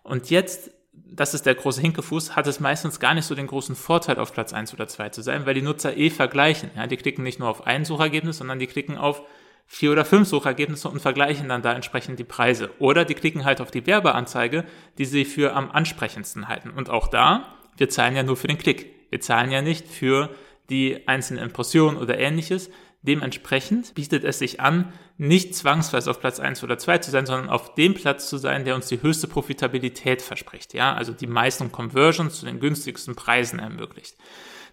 Und 0.02 0.30
jetzt 0.30 0.70
das 1.14 1.34
ist 1.34 1.46
der 1.46 1.54
große 1.54 1.80
Hinkefuß, 1.80 2.36
hat 2.36 2.46
es 2.46 2.60
meistens 2.60 3.00
gar 3.00 3.14
nicht 3.14 3.26
so 3.26 3.34
den 3.34 3.46
großen 3.46 3.76
Vorteil, 3.76 4.18
auf 4.18 4.32
Platz 4.32 4.52
1 4.52 4.72
oder 4.74 4.88
2 4.88 5.10
zu 5.10 5.22
sein, 5.22 5.46
weil 5.46 5.54
die 5.54 5.62
Nutzer 5.62 5.96
eh 5.96 6.10
vergleichen. 6.10 6.70
Ja, 6.76 6.86
die 6.86 6.96
klicken 6.96 7.22
nicht 7.22 7.38
nur 7.38 7.48
auf 7.48 7.66
ein 7.66 7.84
Suchergebnis, 7.84 8.38
sondern 8.38 8.58
die 8.58 8.66
klicken 8.66 8.96
auf 8.96 9.22
vier 9.66 9.92
oder 9.92 10.04
fünf 10.04 10.28
Suchergebnisse 10.28 10.88
und 10.88 11.00
vergleichen 11.00 11.48
dann 11.48 11.62
da 11.62 11.72
entsprechend 11.72 12.18
die 12.18 12.24
Preise. 12.24 12.70
Oder 12.78 13.04
die 13.04 13.14
klicken 13.14 13.44
halt 13.44 13.60
auf 13.60 13.70
die 13.70 13.86
Werbeanzeige, 13.86 14.64
die 14.98 15.04
sie 15.04 15.24
für 15.24 15.54
am 15.54 15.70
ansprechendsten 15.70 16.48
halten. 16.48 16.70
Und 16.70 16.90
auch 16.90 17.08
da, 17.08 17.56
wir 17.76 17.88
zahlen 17.88 18.16
ja 18.16 18.22
nur 18.22 18.36
für 18.36 18.48
den 18.48 18.58
Klick. 18.58 18.94
Wir 19.10 19.20
zahlen 19.20 19.50
ja 19.50 19.62
nicht 19.62 19.88
für 19.88 20.30
die 20.68 21.06
einzelnen 21.08 21.44
Impressionen 21.44 21.96
oder 21.96 22.18
ähnliches. 22.18 22.70
Dementsprechend 23.02 23.94
bietet 23.94 24.22
es 24.22 24.38
sich 24.38 24.60
an, 24.60 24.92
nicht 25.18 25.56
zwangsweise 25.56 26.08
auf 26.08 26.20
Platz 26.20 26.38
1 26.38 26.62
oder 26.62 26.78
2 26.78 26.98
zu 26.98 27.10
sein, 27.10 27.26
sondern 27.26 27.50
auf 27.50 27.74
dem 27.74 27.94
Platz 27.94 28.28
zu 28.28 28.38
sein, 28.38 28.64
der 28.64 28.76
uns 28.76 28.86
die 28.86 29.02
höchste 29.02 29.26
Profitabilität 29.26 30.22
verspricht. 30.22 30.72
Ja, 30.72 30.94
also 30.94 31.12
die 31.12 31.26
meisten 31.26 31.72
Conversions 31.72 32.38
zu 32.38 32.46
den 32.46 32.60
günstigsten 32.60 33.16
Preisen 33.16 33.58
ermöglicht. 33.58 34.16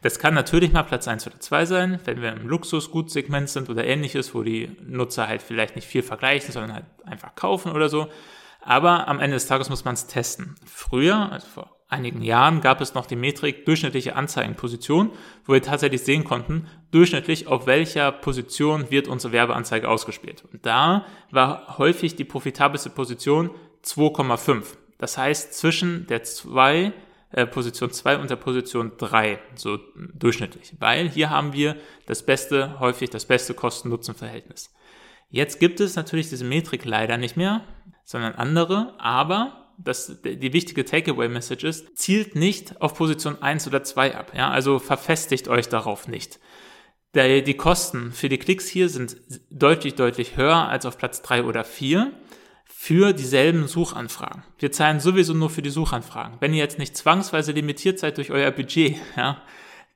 Das 0.01 0.19
kann 0.19 0.33
natürlich 0.33 0.71
mal 0.71 0.83
Platz 0.83 1.07
1 1.07 1.25
oder 1.27 1.39
2 1.39 1.65
sein, 1.65 1.99
wenn 2.05 2.21
wir 2.21 2.31
im 2.31 2.47
Luxusgutsegment 2.47 3.49
sind 3.49 3.67
oder 3.69 3.83
ähnliches, 3.83 4.33
wo 4.35 4.43
die 4.43 4.77
Nutzer 4.85 5.27
halt 5.27 5.41
vielleicht 5.41 5.75
nicht 5.75 5.87
viel 5.87 6.03
vergleichen, 6.03 6.53
sondern 6.53 6.73
halt 6.73 6.85
einfach 7.05 7.33
kaufen 7.35 7.71
oder 7.71 7.89
so. 7.89 8.09
Aber 8.61 9.07
am 9.07 9.19
Ende 9.19 9.35
des 9.35 9.47
Tages 9.47 9.69
muss 9.69 9.85
man 9.85 9.95
es 9.95 10.05
testen. 10.07 10.55
Früher, 10.65 11.31
also 11.31 11.47
vor 11.47 11.78
einigen 11.89 12.21
Jahren, 12.21 12.61
gab 12.61 12.81
es 12.81 12.93
noch 12.93 13.05
die 13.05 13.15
Metrik 13.15 13.65
durchschnittliche 13.65 14.15
Anzeigenposition, 14.15 15.11
wo 15.45 15.53
wir 15.53 15.61
tatsächlich 15.61 16.03
sehen 16.03 16.23
konnten, 16.23 16.67
durchschnittlich 16.91 17.47
auf 17.47 17.65
welcher 17.65 18.11
Position 18.11 18.91
wird 18.91 19.07
unsere 19.07 19.33
Werbeanzeige 19.33 19.89
ausgespielt. 19.89 20.43
Und 20.53 20.65
da 20.65 21.05
war 21.31 21.77
häufig 21.77 22.15
die 22.15 22.23
profitabelste 22.23 22.91
Position 22.91 23.49
2,5. 23.83 24.63
Das 24.99 25.17
heißt, 25.17 25.53
zwischen 25.53 26.07
der 26.07 26.23
2 26.23 26.93
äh, 27.31 27.45
Position 27.45 27.91
2 27.91 28.17
und 28.17 28.29
der 28.29 28.35
Position 28.37 28.93
3, 28.97 29.39
so 29.55 29.79
durchschnittlich. 30.13 30.73
Weil 30.79 31.09
hier 31.09 31.29
haben 31.29 31.53
wir 31.53 31.75
das 32.05 32.23
beste, 32.23 32.79
häufig 32.79 33.09
das 33.09 33.25
beste 33.25 33.53
Kosten-Nutzen-Verhältnis. 33.53 34.73
Jetzt 35.29 35.59
gibt 35.59 35.79
es 35.79 35.95
natürlich 35.95 36.29
diese 36.29 36.43
Metrik 36.43 36.85
leider 36.85 37.17
nicht 37.17 37.37
mehr, 37.37 37.61
sondern 38.03 38.33
andere, 38.33 38.95
aber 38.97 39.58
das, 39.83 40.21
die 40.23 40.53
wichtige 40.53 40.85
Takeaway-Message 40.85 41.63
ist, 41.63 41.97
zielt 41.97 42.35
nicht 42.35 42.81
auf 42.81 42.93
Position 42.95 43.41
1 43.41 43.67
oder 43.67 43.83
2 43.83 44.15
ab. 44.15 44.33
Ja? 44.35 44.49
Also 44.49 44.79
verfestigt 44.79 45.47
euch 45.47 45.69
darauf 45.69 46.07
nicht. 46.07 46.39
Die 47.15 47.53
Kosten 47.55 48.11
für 48.11 48.29
die 48.29 48.37
Klicks 48.37 48.67
hier 48.67 48.87
sind 48.89 49.17
deutlich, 49.49 49.95
deutlich 49.95 50.37
höher 50.37 50.67
als 50.67 50.85
auf 50.85 50.97
Platz 50.97 51.21
3 51.23 51.43
oder 51.43 51.63
4 51.63 52.11
für 52.65 53.13
dieselben 53.13 53.67
Suchanfragen. 53.67 54.43
Wir 54.59 54.71
zahlen 54.71 54.99
sowieso 54.99 55.33
nur 55.33 55.49
für 55.49 55.63
die 55.63 55.71
Suchanfragen. 55.71 56.37
Wenn 56.39 56.53
ihr 56.53 56.59
jetzt 56.59 56.77
nicht 56.77 56.95
zwangsweise 56.95 57.51
limitiert 57.51 57.97
seid 57.99 58.17
durch 58.17 58.31
euer 58.31 58.51
Budget, 58.51 58.97
ja, 59.17 59.41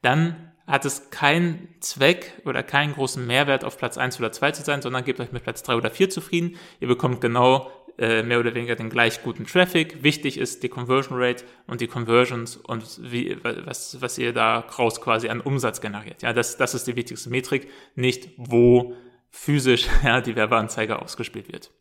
dann 0.02 0.52
hat 0.66 0.86
es 0.86 1.10
keinen 1.10 1.68
Zweck 1.82 2.42
oder 2.46 2.64
keinen 2.64 2.94
großen 2.94 3.26
Mehrwert 3.28 3.64
auf 3.64 3.78
Platz 3.78 3.98
1 3.98 4.18
oder 4.20 4.32
2 4.32 4.52
zu 4.52 4.64
sein, 4.64 4.82
sondern 4.82 5.04
gebt 5.04 5.20
euch 5.20 5.32
mit 5.32 5.44
Platz 5.44 5.62
3 5.62 5.76
oder 5.76 5.92
4 5.92 6.10
zufrieden. 6.10 6.58
Ihr 6.80 6.88
bekommt 6.88 7.22
genau 7.22 7.70
äh, 7.98 8.24
mehr 8.24 8.40
oder 8.40 8.56
weniger 8.56 8.76
den 8.76 8.90
gleich 8.90 9.22
guten 9.22 9.46
Traffic. 9.46 10.04
Wichtig 10.04 10.38
ist 10.38 10.64
die 10.64 10.70
Conversion 10.70 11.18
Rate 11.22 11.44
und 11.68 11.82
die 11.82 11.88
Conversions 11.88 12.58
und 12.58 12.84
wie, 13.02 13.38
was, 13.44 14.02
was 14.02 14.18
ihr 14.18 14.34
da 14.34 14.60
raus 14.60 15.00
quasi 15.00 15.30
an 15.30 15.42
Umsatz 15.42 15.80
generiert. 15.80 16.22
Ja, 16.24 16.34
das, 16.34 16.58
das 16.58 16.74
ist 16.74 16.88
die 16.88 16.96
wichtigste 16.96 17.30
Metrik, 17.30 17.70
nicht 17.96 18.30
wo 18.38 18.96
physisch 19.30 19.88
ja, 20.04 20.22
die 20.22 20.36
Werbeanzeige 20.36 21.02
ausgespielt 21.02 21.52
wird. 21.52 21.72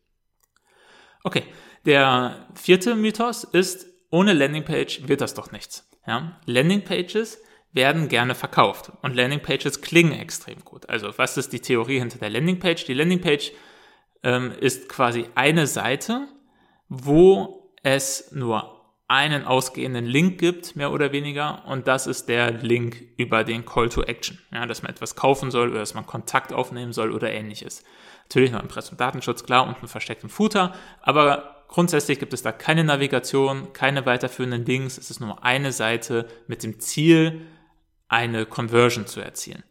Okay, 1.23 1.43
der 1.85 2.47
vierte 2.53 2.95
Mythos 2.95 3.43
ist, 3.43 3.87
ohne 4.11 4.33
Landingpage 4.33 5.07
wird 5.07 5.21
das 5.21 5.33
doch 5.33 5.51
nichts. 5.51 5.89
Ja? 6.05 6.39
Landingpages 6.45 7.41
werden 7.71 8.07
gerne 8.07 8.35
verkauft 8.35 8.91
und 9.01 9.15
Landingpages 9.15 9.81
klingen 9.81 10.13
extrem 10.13 10.63
gut. 10.63 10.87
Also 10.89 11.17
was 11.17 11.37
ist 11.37 11.53
die 11.53 11.59
Theorie 11.59 11.99
hinter 11.99 12.19
der 12.19 12.29
Landingpage? 12.29 12.85
Die 12.85 12.93
Landingpage 12.93 13.51
ähm, 14.23 14.51
ist 14.59 14.89
quasi 14.89 15.27
eine 15.35 15.67
Seite, 15.67 16.27
wo 16.89 17.73
es 17.83 18.31
nur 18.31 18.83
einen 19.07 19.45
ausgehenden 19.45 20.05
Link 20.05 20.39
gibt, 20.39 20.75
mehr 20.75 20.91
oder 20.91 21.11
weniger, 21.11 21.65
und 21.67 21.87
das 21.87 22.07
ist 22.07 22.29
der 22.29 22.51
Link 22.51 23.03
über 23.17 23.43
den 23.43 23.65
Call 23.65 23.89
to 23.89 24.01
Action. 24.01 24.39
Ja, 24.51 24.65
dass 24.65 24.81
man 24.81 24.91
etwas 24.91 25.15
kaufen 25.15 25.51
soll 25.51 25.69
oder 25.69 25.79
dass 25.79 25.93
man 25.93 26.05
Kontakt 26.05 26.53
aufnehmen 26.53 26.93
soll 26.93 27.11
oder 27.11 27.31
ähnliches. 27.31 27.83
Natürlich 28.23 28.51
noch 28.51 28.61
Impressum 28.61 28.97
Datenschutz, 28.97 29.43
klar, 29.43 29.67
und 29.67 29.77
einen 29.77 29.87
versteckten 29.87 30.29
Footer, 30.29 30.73
aber 31.01 31.65
grundsätzlich 31.67 32.17
gibt 32.17 32.33
es 32.33 32.41
da 32.41 32.51
keine 32.51 32.83
Navigation, 32.83 33.73
keine 33.73 34.05
weiterführenden 34.05 34.65
Links, 34.65 34.97
es 34.97 35.11
ist 35.11 35.19
nur 35.19 35.43
eine 35.43 35.71
Seite 35.73 36.27
mit 36.47 36.63
dem 36.63 36.79
Ziel, 36.79 37.41
eine 38.07 38.45
Conversion 38.45 39.05
zu 39.05 39.19
erzielen. 39.19 39.63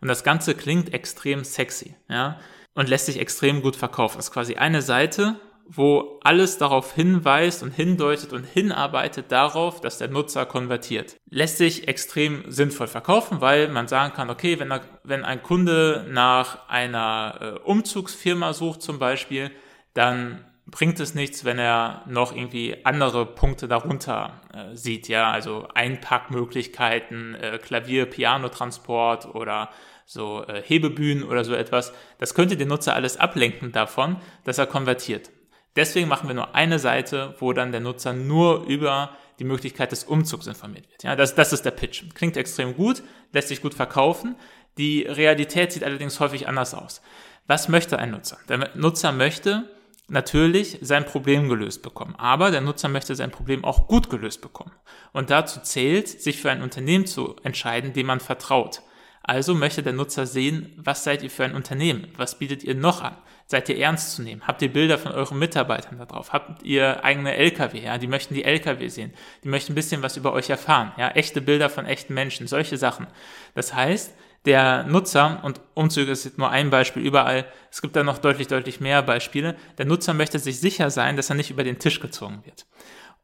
Und 0.00 0.08
das 0.08 0.24
Ganze 0.24 0.54
klingt 0.54 0.94
extrem 0.94 1.44
sexy, 1.44 1.94
ja, 2.08 2.40
und 2.78 2.88
lässt 2.88 3.06
sich 3.06 3.18
extrem 3.18 3.60
gut 3.60 3.74
verkaufen. 3.74 4.20
Es 4.20 4.26
ist 4.26 4.32
quasi 4.32 4.54
eine 4.54 4.82
Seite, 4.82 5.34
wo 5.66 6.20
alles 6.22 6.58
darauf 6.58 6.94
hinweist 6.94 7.64
und 7.64 7.72
hindeutet 7.72 8.32
und 8.32 8.44
hinarbeitet 8.44 9.32
darauf, 9.32 9.80
dass 9.80 9.98
der 9.98 10.06
Nutzer 10.06 10.46
konvertiert. 10.46 11.16
Lässt 11.28 11.58
sich 11.58 11.88
extrem 11.88 12.44
sinnvoll 12.46 12.86
verkaufen, 12.86 13.40
weil 13.40 13.66
man 13.66 13.88
sagen 13.88 14.14
kann, 14.14 14.30
okay, 14.30 14.60
wenn, 14.60 14.70
er, 14.70 14.82
wenn 15.02 15.24
ein 15.24 15.42
Kunde 15.42 16.06
nach 16.08 16.68
einer 16.68 17.38
äh, 17.40 17.68
Umzugsfirma 17.68 18.52
sucht 18.52 18.80
zum 18.80 19.00
Beispiel, 19.00 19.50
dann 19.92 20.44
bringt 20.70 21.00
es 21.00 21.14
nichts, 21.14 21.44
wenn 21.44 21.58
er 21.58 22.02
noch 22.06 22.34
irgendwie 22.34 22.84
andere 22.84 23.26
Punkte 23.26 23.68
darunter 23.68 24.40
äh, 24.52 24.76
sieht, 24.76 25.08
ja, 25.08 25.30
also 25.30 25.66
Einpackmöglichkeiten, 25.74 27.34
äh, 27.34 27.58
Klavier, 27.58 28.06
Pianotransport 28.06 29.34
oder 29.34 29.70
so 30.04 30.44
äh, 30.46 30.62
Hebebühnen 30.62 31.24
oder 31.24 31.44
so 31.44 31.54
etwas. 31.54 31.92
Das 32.18 32.34
könnte 32.34 32.56
den 32.56 32.68
Nutzer 32.68 32.94
alles 32.94 33.16
ablenken 33.16 33.72
davon, 33.72 34.16
dass 34.44 34.58
er 34.58 34.66
konvertiert. 34.66 35.30
Deswegen 35.76 36.08
machen 36.08 36.28
wir 36.28 36.34
nur 36.34 36.54
eine 36.54 36.78
Seite, 36.78 37.34
wo 37.38 37.52
dann 37.52 37.72
der 37.72 37.80
Nutzer 37.80 38.12
nur 38.12 38.64
über 38.64 39.16
die 39.38 39.44
Möglichkeit 39.44 39.92
des 39.92 40.04
Umzugs 40.04 40.46
informiert 40.46 40.90
wird. 40.90 41.04
Ja, 41.04 41.14
das, 41.14 41.34
das 41.34 41.52
ist 41.52 41.64
der 41.64 41.70
Pitch. 41.70 42.02
Klingt 42.14 42.36
extrem 42.36 42.74
gut, 42.74 43.02
lässt 43.32 43.48
sich 43.48 43.62
gut 43.62 43.74
verkaufen. 43.74 44.34
Die 44.76 45.02
Realität 45.02 45.72
sieht 45.72 45.84
allerdings 45.84 46.18
häufig 46.20 46.48
anders 46.48 46.74
aus. 46.74 47.00
Was 47.46 47.68
möchte 47.68 47.98
ein 47.98 48.10
Nutzer? 48.10 48.38
Der 48.48 48.70
Nutzer 48.74 49.12
möchte 49.12 49.68
natürlich 50.08 50.78
sein 50.80 51.04
Problem 51.04 51.48
gelöst 51.48 51.82
bekommen, 51.82 52.14
aber 52.16 52.50
der 52.50 52.60
Nutzer 52.60 52.88
möchte 52.88 53.14
sein 53.14 53.30
Problem 53.30 53.64
auch 53.64 53.86
gut 53.86 54.10
gelöst 54.10 54.40
bekommen. 54.40 54.72
Und 55.12 55.30
dazu 55.30 55.60
zählt, 55.60 56.08
sich 56.08 56.40
für 56.40 56.50
ein 56.50 56.62
Unternehmen 56.62 57.06
zu 57.06 57.36
entscheiden, 57.42 57.92
dem 57.92 58.06
man 58.06 58.20
vertraut. 58.20 58.82
Also 59.22 59.54
möchte 59.54 59.82
der 59.82 59.92
Nutzer 59.92 60.26
sehen, 60.26 60.72
was 60.78 61.04
seid 61.04 61.22
ihr 61.22 61.30
für 61.30 61.44
ein 61.44 61.54
Unternehmen? 61.54 62.08
Was 62.16 62.38
bietet 62.38 62.64
ihr 62.64 62.74
noch 62.74 63.02
an? 63.02 63.14
Seid 63.44 63.68
ihr 63.68 63.78
ernst 63.78 64.14
zu 64.14 64.22
nehmen? 64.22 64.46
Habt 64.46 64.62
ihr 64.62 64.72
Bilder 64.72 64.96
von 64.96 65.12
euren 65.12 65.38
Mitarbeitern 65.38 65.98
da 65.98 66.06
drauf? 66.06 66.32
Habt 66.32 66.62
ihr 66.62 67.04
eigene 67.04 67.34
LKW? 67.34 67.78
Ja, 67.78 67.98
die 67.98 68.06
möchten 68.06 68.32
die 68.32 68.44
LKW 68.44 68.88
sehen. 68.88 69.12
Die 69.44 69.48
möchten 69.48 69.72
ein 69.72 69.74
bisschen 69.74 70.02
was 70.02 70.16
über 70.16 70.32
euch 70.32 70.48
erfahren. 70.48 70.92
Ja, 70.96 71.08
echte 71.10 71.42
Bilder 71.42 71.68
von 71.68 71.84
echten 71.84 72.14
Menschen. 72.14 72.46
Solche 72.46 72.78
Sachen. 72.78 73.06
Das 73.54 73.74
heißt, 73.74 74.14
der 74.44 74.84
Nutzer, 74.84 75.40
und 75.42 75.60
Umzüge 75.74 76.12
ist 76.12 76.38
nur 76.38 76.50
ein 76.50 76.70
Beispiel 76.70 77.02
überall, 77.02 77.46
es 77.70 77.82
gibt 77.82 77.96
da 77.96 78.02
noch 78.02 78.18
deutlich, 78.18 78.46
deutlich 78.46 78.80
mehr 78.80 79.02
Beispiele, 79.02 79.56
der 79.76 79.86
Nutzer 79.86 80.14
möchte 80.14 80.38
sich 80.38 80.60
sicher 80.60 80.90
sein, 80.90 81.16
dass 81.16 81.30
er 81.30 81.36
nicht 81.36 81.50
über 81.50 81.64
den 81.64 81.78
Tisch 81.78 82.00
gezogen 82.00 82.42
wird. 82.44 82.66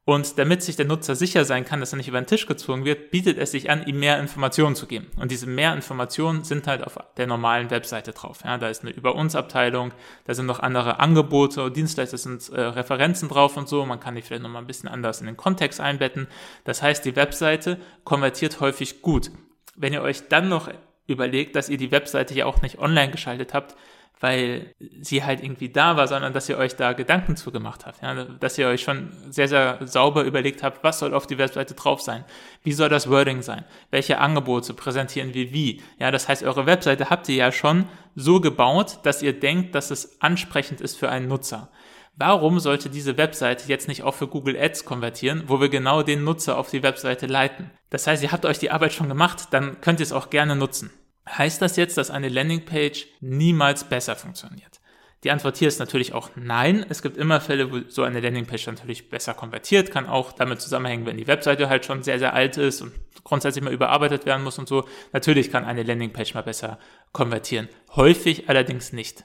Und 0.06 0.38
damit 0.38 0.62
sich 0.62 0.76
der 0.76 0.84
Nutzer 0.84 1.14
sicher 1.14 1.46
sein 1.46 1.64
kann, 1.64 1.80
dass 1.80 1.94
er 1.94 1.96
nicht 1.96 2.08
über 2.08 2.20
den 2.20 2.26
Tisch 2.26 2.46
gezogen 2.46 2.84
wird, 2.84 3.10
bietet 3.10 3.38
es 3.38 3.52
sich 3.52 3.70
an, 3.70 3.86
ihm 3.86 4.00
mehr 4.00 4.18
Informationen 4.20 4.76
zu 4.76 4.86
geben. 4.86 5.06
Und 5.16 5.30
diese 5.30 5.46
mehr 5.46 5.72
Informationen 5.72 6.44
sind 6.44 6.66
halt 6.66 6.84
auf 6.84 6.98
der 7.16 7.26
normalen 7.26 7.70
Webseite 7.70 8.12
drauf. 8.12 8.40
Ja, 8.44 8.58
da 8.58 8.68
ist 8.68 8.82
eine 8.82 8.92
Über 8.92 9.14
uns 9.14 9.34
Abteilung, 9.34 9.92
da 10.26 10.34
sind 10.34 10.44
noch 10.44 10.60
andere 10.60 11.00
Angebote, 11.00 11.70
Dienstleister 11.70 12.18
sind 12.18 12.50
äh, 12.50 12.60
Referenzen 12.60 13.30
drauf 13.30 13.56
und 13.56 13.66
so. 13.66 13.86
Man 13.86 13.98
kann 13.98 14.14
die 14.14 14.20
vielleicht 14.20 14.42
nochmal 14.42 14.62
ein 14.62 14.66
bisschen 14.66 14.90
anders 14.90 15.20
in 15.20 15.26
den 15.26 15.38
Kontext 15.38 15.80
einbetten. 15.80 16.28
Das 16.64 16.82
heißt, 16.82 17.02
die 17.06 17.16
Webseite 17.16 17.78
konvertiert 18.04 18.60
häufig 18.60 19.00
gut. 19.00 19.30
Wenn 19.74 19.94
ihr 19.94 20.02
euch 20.02 20.28
dann 20.28 20.50
noch 20.50 20.68
überlegt, 21.06 21.56
dass 21.56 21.68
ihr 21.68 21.78
die 21.78 21.90
Webseite 21.90 22.34
ja 22.34 22.46
auch 22.46 22.62
nicht 22.62 22.78
online 22.78 23.10
geschaltet 23.10 23.54
habt, 23.54 23.74
weil 24.20 24.74
sie 25.00 25.24
halt 25.24 25.42
irgendwie 25.42 25.68
da 25.68 25.96
war, 25.96 26.08
sondern 26.08 26.32
dass 26.32 26.48
ihr 26.48 26.56
euch 26.56 26.76
da 26.76 26.92
Gedanken 26.94 27.36
zu 27.36 27.50
gemacht 27.50 27.84
habt. 27.84 28.02
Ja? 28.02 28.24
Dass 28.24 28.56
ihr 28.56 28.68
euch 28.68 28.82
schon 28.82 29.10
sehr, 29.30 29.48
sehr 29.48 29.78
sauber 29.86 30.22
überlegt 30.22 30.62
habt, 30.62 30.82
was 30.82 30.98
soll 30.98 31.12
auf 31.12 31.26
die 31.26 31.36
Webseite 31.36 31.74
drauf 31.74 32.00
sein? 32.00 32.24
Wie 32.62 32.72
soll 32.72 32.88
das 32.88 33.10
Wording 33.10 33.42
sein? 33.42 33.64
Welche 33.90 34.18
Angebote 34.18 34.72
präsentieren 34.72 35.34
wir 35.34 35.52
wie? 35.52 35.82
Ja, 35.98 36.10
das 36.10 36.28
heißt, 36.28 36.42
eure 36.42 36.64
Webseite 36.64 37.10
habt 37.10 37.28
ihr 37.28 37.34
ja 37.34 37.52
schon 37.52 37.86
so 38.14 38.40
gebaut, 38.40 39.00
dass 39.02 39.20
ihr 39.20 39.38
denkt, 39.38 39.74
dass 39.74 39.90
es 39.90 40.22
ansprechend 40.22 40.80
ist 40.80 40.96
für 40.96 41.10
einen 41.10 41.28
Nutzer. 41.28 41.68
Warum 42.16 42.60
sollte 42.60 42.90
diese 42.90 43.16
Webseite 43.16 43.68
jetzt 43.68 43.88
nicht 43.88 44.04
auch 44.04 44.14
für 44.14 44.28
Google 44.28 44.56
Ads 44.56 44.84
konvertieren, 44.84 45.44
wo 45.48 45.60
wir 45.60 45.68
genau 45.68 46.02
den 46.02 46.22
Nutzer 46.22 46.56
auf 46.58 46.70
die 46.70 46.84
Webseite 46.84 47.26
leiten? 47.26 47.72
Das 47.90 48.06
heißt, 48.06 48.22
ihr 48.22 48.30
habt 48.30 48.46
euch 48.46 48.58
die 48.58 48.70
Arbeit 48.70 48.92
schon 48.92 49.08
gemacht, 49.08 49.48
dann 49.50 49.80
könnt 49.80 49.98
ihr 49.98 50.04
es 50.04 50.12
auch 50.12 50.30
gerne 50.30 50.54
nutzen. 50.54 50.90
Heißt 51.28 51.60
das 51.60 51.76
jetzt, 51.76 51.96
dass 51.96 52.10
eine 52.10 52.28
Landingpage 52.28 53.06
niemals 53.20 53.84
besser 53.84 54.14
funktioniert? 54.14 54.80
Die 55.24 55.30
Antwort 55.30 55.56
hier 55.56 55.68
ist 55.68 55.80
natürlich 55.80 56.12
auch 56.12 56.30
nein. 56.36 56.84
Es 56.88 57.00
gibt 57.00 57.16
immer 57.16 57.40
Fälle, 57.40 57.72
wo 57.72 57.80
so 57.88 58.02
eine 58.02 58.20
Landingpage 58.20 58.66
natürlich 58.66 59.08
besser 59.08 59.32
konvertiert, 59.32 59.90
kann 59.90 60.06
auch 60.06 60.32
damit 60.32 60.60
zusammenhängen, 60.60 61.06
wenn 61.06 61.16
die 61.16 61.26
Webseite 61.26 61.68
halt 61.70 61.86
schon 61.86 62.02
sehr, 62.02 62.18
sehr 62.18 62.34
alt 62.34 62.58
ist 62.58 62.82
und 62.82 62.92
grundsätzlich 63.24 63.64
mal 63.64 63.72
überarbeitet 63.72 64.26
werden 64.26 64.44
muss 64.44 64.58
und 64.58 64.68
so. 64.68 64.86
Natürlich 65.12 65.50
kann 65.50 65.64
eine 65.64 65.82
Landingpage 65.82 66.34
mal 66.34 66.42
besser 66.42 66.78
konvertieren. 67.12 67.68
Häufig 67.96 68.50
allerdings 68.50 68.92
nicht. 68.92 69.24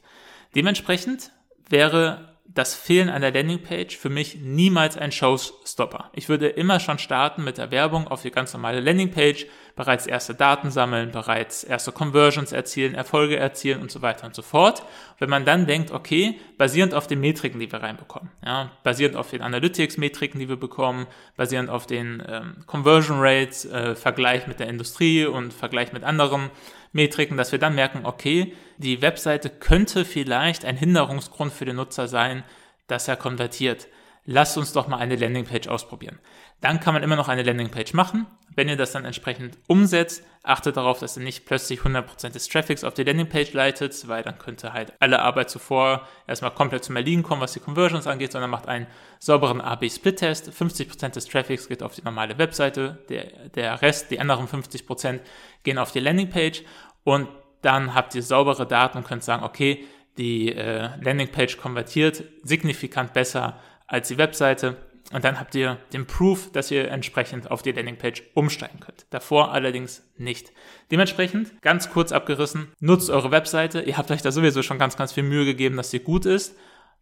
Dementsprechend 0.56 1.32
wäre 1.68 2.29
das 2.54 2.74
Fehlen 2.74 3.10
einer 3.10 3.32
Landingpage 3.32 3.96
für 3.96 4.10
mich 4.10 4.38
niemals 4.42 4.98
ein 4.98 5.12
Showstopper. 5.12 6.10
Ich 6.14 6.30
würde 6.30 6.48
immer 6.48 6.80
schon 6.80 6.98
starten 6.98 7.44
mit 7.44 7.60
der 7.60 7.70
Werbung 7.70 8.08
auf 8.08 8.24
die 8.24 8.32
ganz 8.32 8.54
normale 8.54 8.80
Landingpage, 8.80 9.46
bereits 9.80 10.08
erste 10.08 10.36
Daten 10.36 10.72
sammeln, 10.72 11.12
bereits 11.12 11.64
erste 11.64 11.94
Conversions 11.94 12.52
erzielen, 12.52 12.96
Erfolge 12.96 13.38
erzielen 13.38 13.82
und 13.82 13.90
so 13.90 14.02
weiter 14.02 14.26
und 14.26 14.36
so 14.36 14.42
fort. 14.42 14.84
Wenn 15.20 15.30
man 15.30 15.46
dann 15.46 15.68
denkt, 15.68 15.92
okay, 15.92 16.38
basierend 16.58 16.94
auf 16.94 17.08
den 17.08 17.22
Metriken, 17.22 17.62
die 17.62 17.72
wir 17.72 17.82
reinbekommen, 17.82 18.30
ja, 18.46 18.72
basierend 18.84 19.16
auf 19.16 19.30
den 19.30 19.42
Analytics-Metriken, 19.42 20.38
die 20.38 20.50
wir 20.50 20.58
bekommen, 20.58 21.08
basierend 21.38 21.70
auf 21.70 21.88
den 21.88 22.22
ähm, 22.28 22.56
Conversion 22.66 23.20
Rates, 23.22 23.64
äh, 23.64 23.96
Vergleich 23.96 24.48
mit 24.48 24.60
der 24.60 24.68
Industrie 24.68 25.26
und 25.26 25.54
Vergleich 25.54 25.94
mit 25.94 26.04
anderen 26.04 26.50
Metriken, 26.92 27.38
dass 27.38 27.54
wir 27.54 27.60
dann 27.60 27.74
merken, 27.74 28.02
okay, 28.04 28.54
die 28.76 29.02
Webseite 29.02 29.50
könnte 29.50 30.04
vielleicht 30.04 30.66
ein 30.66 30.76
Hinderungsgrund 30.76 31.54
für 31.54 31.64
den 31.64 31.78
Nutzer 31.78 32.10
sein, 32.10 32.44
dass 32.88 33.08
er 33.08 33.16
konvertiert. 33.16 33.88
Lasst 34.26 34.58
uns 34.58 34.74
doch 34.74 34.88
mal 34.88 34.98
eine 34.98 35.16
Landingpage 35.16 35.68
ausprobieren. 35.68 36.20
Dann 36.62 36.80
kann 36.80 36.94
man 36.94 37.04
immer 37.04 37.16
noch 37.16 37.30
eine 37.30 37.44
Landingpage 37.44 37.94
machen. 37.94 38.28
Wenn 38.56 38.68
ihr 38.68 38.76
das 38.76 38.92
dann 38.92 39.06
entsprechend 39.06 39.58
umsetzt, 39.68 40.24
achtet 40.44 40.78
darauf, 40.78 41.00
dass 41.00 41.18
ihr 41.18 41.24
nicht 41.24 41.46
plötzlich 41.46 41.80
100% 41.80 42.34
des 42.34 42.48
Traffics 42.48 42.84
auf 42.84 42.94
die 42.94 43.04
Landingpage 43.04 43.54
leitet, 43.54 44.08
weil 44.08 44.24
dann 44.24 44.38
könnte 44.38 44.74
halt 44.74 44.94
alle 45.00 45.20
Arbeit 45.20 45.50
zuvor 45.50 46.08
erstmal 46.28 46.52
komplett 46.52 46.84
zum 46.84 46.96
Erliegen 46.96 47.24
kommen, 47.24 47.42
was 47.42 47.54
die 47.54 47.60
Conversions 47.60 48.08
angeht, 48.08 48.32
sondern 48.32 48.52
macht 48.52 48.68
einen 48.68 48.88
sauberen 49.20 49.62
AB-Split-Test. 49.62 50.50
50% 50.50 51.10
des 51.14 51.26
Traffics 51.26 51.68
geht 51.68 51.82
auf 51.82 51.96
die 51.96 52.04
normale 52.04 52.38
Webseite, 52.38 53.04
der, 53.10 53.50
der 53.50 53.82
Rest, 53.82 54.12
die 54.12 54.20
anderen 54.20 54.48
50% 54.48 55.22
gehen 55.64 55.78
auf 55.78 55.92
die 55.92 56.00
Landingpage 56.00 56.64
und 57.04 57.28
dann 57.62 57.94
habt 57.94 58.16
ihr 58.16 58.24
saubere 58.24 58.66
Daten 58.68 58.98
und 58.98 59.08
könnt 59.08 59.24
sagen, 59.24 59.44
okay, 59.44 59.86
die 60.18 60.54
äh, 60.54 60.90
Landingpage 61.02 61.58
konvertiert 61.58 62.24
signifikant 62.44 63.14
besser 63.14 63.60
als 63.90 64.08
die 64.08 64.18
Webseite 64.18 64.78
und 65.12 65.24
dann 65.24 65.40
habt 65.40 65.56
ihr 65.56 65.78
den 65.92 66.06
Proof, 66.06 66.52
dass 66.52 66.70
ihr 66.70 66.90
entsprechend 66.92 67.50
auf 67.50 67.64
die 67.64 67.72
Landingpage 67.72 68.24
umsteigen 68.36 68.80
könnt. 68.80 69.08
Davor 69.10 69.52
allerdings 69.52 70.04
nicht. 70.18 70.52
Dementsprechend, 70.92 71.60
ganz 71.62 71.90
kurz 71.90 72.12
abgerissen, 72.12 72.72
nutzt 72.80 73.10
eure 73.10 73.32
Webseite. 73.32 73.82
Ihr 73.82 73.98
habt 73.98 74.12
euch 74.12 74.22
da 74.22 74.32
sowieso 74.32 74.62
schon 74.62 74.78
ganz, 74.78 74.98
ganz 74.98 75.12
viel 75.12 75.24
Mühe 75.24 75.46
gegeben, 75.46 75.78
dass 75.78 75.90
sie 75.90 76.00
gut 76.00 76.26
ist. 76.26 76.56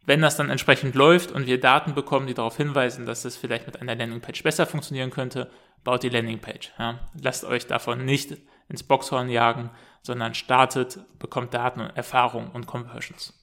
Wenn 0.06 0.22
das 0.22 0.36
dann 0.36 0.48
entsprechend 0.48 0.94
läuft 0.94 1.32
und 1.32 1.46
wir 1.46 1.60
Daten 1.60 1.94
bekommen, 1.94 2.26
die 2.26 2.34
darauf 2.34 2.56
hinweisen, 2.56 3.04
dass 3.04 3.26
es 3.26 3.36
vielleicht 3.36 3.66
mit 3.66 3.82
einer 3.82 3.94
Landingpage 3.94 4.42
besser 4.42 4.64
funktionieren 4.64 5.10
könnte, 5.10 5.50
baut 5.84 6.02
die 6.02 6.08
Landingpage. 6.08 6.72
Ja. 6.78 7.00
Lasst 7.20 7.44
euch 7.44 7.66
davon 7.66 8.06
nicht 8.06 8.38
ins 8.70 8.82
Boxhorn 8.82 9.28
jagen, 9.28 9.70
sondern 10.00 10.32
startet, 10.32 10.98
bekommt 11.18 11.52
Daten 11.52 11.80
und 11.80 11.94
Erfahrung 11.94 12.50
und 12.52 12.66
Conversions. 12.66 13.34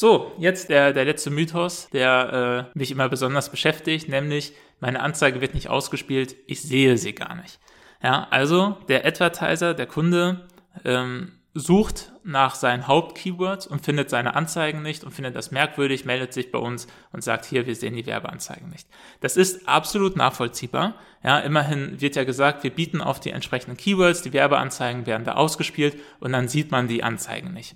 So, 0.00 0.30
jetzt 0.38 0.70
der, 0.70 0.92
der 0.92 1.04
letzte 1.04 1.28
Mythos, 1.28 1.88
der 1.90 2.68
äh, 2.72 2.78
mich 2.78 2.92
immer 2.92 3.08
besonders 3.08 3.50
beschäftigt, 3.50 4.08
nämlich 4.08 4.52
meine 4.78 5.00
Anzeige 5.00 5.40
wird 5.40 5.54
nicht 5.54 5.70
ausgespielt, 5.70 6.36
ich 6.46 6.62
sehe 6.62 6.96
sie 6.96 7.16
gar 7.16 7.34
nicht. 7.34 7.58
Ja, 8.00 8.28
also 8.30 8.76
der 8.86 9.04
Advertiser, 9.04 9.74
der 9.74 9.86
Kunde, 9.86 10.46
ähm, 10.84 11.32
sucht 11.52 12.12
nach 12.22 12.54
seinen 12.54 12.86
Hauptkeywords 12.86 13.66
und 13.66 13.84
findet 13.84 14.08
seine 14.08 14.36
Anzeigen 14.36 14.82
nicht 14.82 15.02
und 15.02 15.10
findet 15.10 15.34
das 15.34 15.50
merkwürdig, 15.50 16.04
meldet 16.04 16.32
sich 16.32 16.52
bei 16.52 16.58
uns 16.60 16.86
und 17.10 17.24
sagt, 17.24 17.44
hier, 17.44 17.66
wir 17.66 17.74
sehen 17.74 17.96
die 17.96 18.06
Werbeanzeigen 18.06 18.68
nicht. 18.68 18.86
Das 19.20 19.36
ist 19.36 19.66
absolut 19.68 20.14
nachvollziehbar. 20.14 20.94
Ja, 21.24 21.40
immerhin 21.40 22.00
wird 22.00 22.14
ja 22.14 22.22
gesagt, 22.22 22.62
wir 22.62 22.70
bieten 22.70 23.00
auf 23.00 23.18
die 23.18 23.30
entsprechenden 23.30 23.76
Keywords, 23.76 24.22
die 24.22 24.32
Werbeanzeigen 24.32 25.06
werden 25.06 25.24
da 25.24 25.34
ausgespielt 25.34 25.96
und 26.20 26.30
dann 26.32 26.46
sieht 26.46 26.70
man 26.70 26.86
die 26.86 27.02
Anzeigen 27.02 27.52
nicht. 27.52 27.74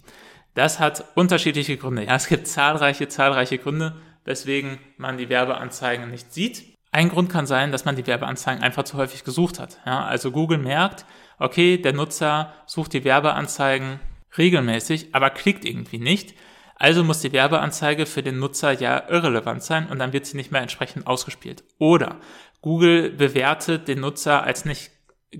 Das 0.54 0.80
hat 0.80 1.04
unterschiedliche 1.14 1.76
Gründe. 1.76 2.04
Ja, 2.04 2.16
es 2.16 2.26
gibt 2.26 2.46
zahlreiche, 2.46 3.08
zahlreiche 3.08 3.58
Gründe, 3.58 3.94
weswegen 4.24 4.78
man 4.98 5.16
die 5.16 5.28
Werbeanzeigen 5.28 6.10
nicht 6.10 6.32
sieht. 6.32 6.76
Ein 6.90 7.08
Grund 7.08 7.30
kann 7.30 7.46
sein, 7.46 7.72
dass 7.72 7.86
man 7.86 7.96
die 7.96 8.06
Werbeanzeigen 8.06 8.62
einfach 8.62 8.84
zu 8.84 8.98
häufig 8.98 9.24
gesucht 9.24 9.58
hat. 9.58 9.80
Ja, 9.86 10.04
also 10.04 10.30
Google 10.30 10.58
merkt, 10.58 11.06
okay, 11.38 11.78
der 11.78 11.94
Nutzer 11.94 12.52
sucht 12.66 12.92
die 12.92 13.04
Werbeanzeigen 13.04 13.98
regelmäßig, 14.36 15.14
aber 15.14 15.30
klickt 15.30 15.64
irgendwie 15.64 15.98
nicht. 15.98 16.34
Also 16.76 17.02
muss 17.02 17.20
die 17.20 17.32
Werbeanzeige 17.32 18.06
für 18.06 18.22
den 18.22 18.38
Nutzer 18.38 18.72
ja 18.72 19.08
irrelevant 19.08 19.62
sein 19.62 19.86
und 19.86 19.98
dann 19.98 20.12
wird 20.12 20.26
sie 20.26 20.36
nicht 20.36 20.52
mehr 20.52 20.62
entsprechend 20.62 21.06
ausgespielt. 21.06 21.64
Oder 21.78 22.16
Google 22.60 23.10
bewertet 23.10 23.88
den 23.88 24.00
Nutzer 24.00 24.42
als 24.42 24.64
nicht 24.64 24.91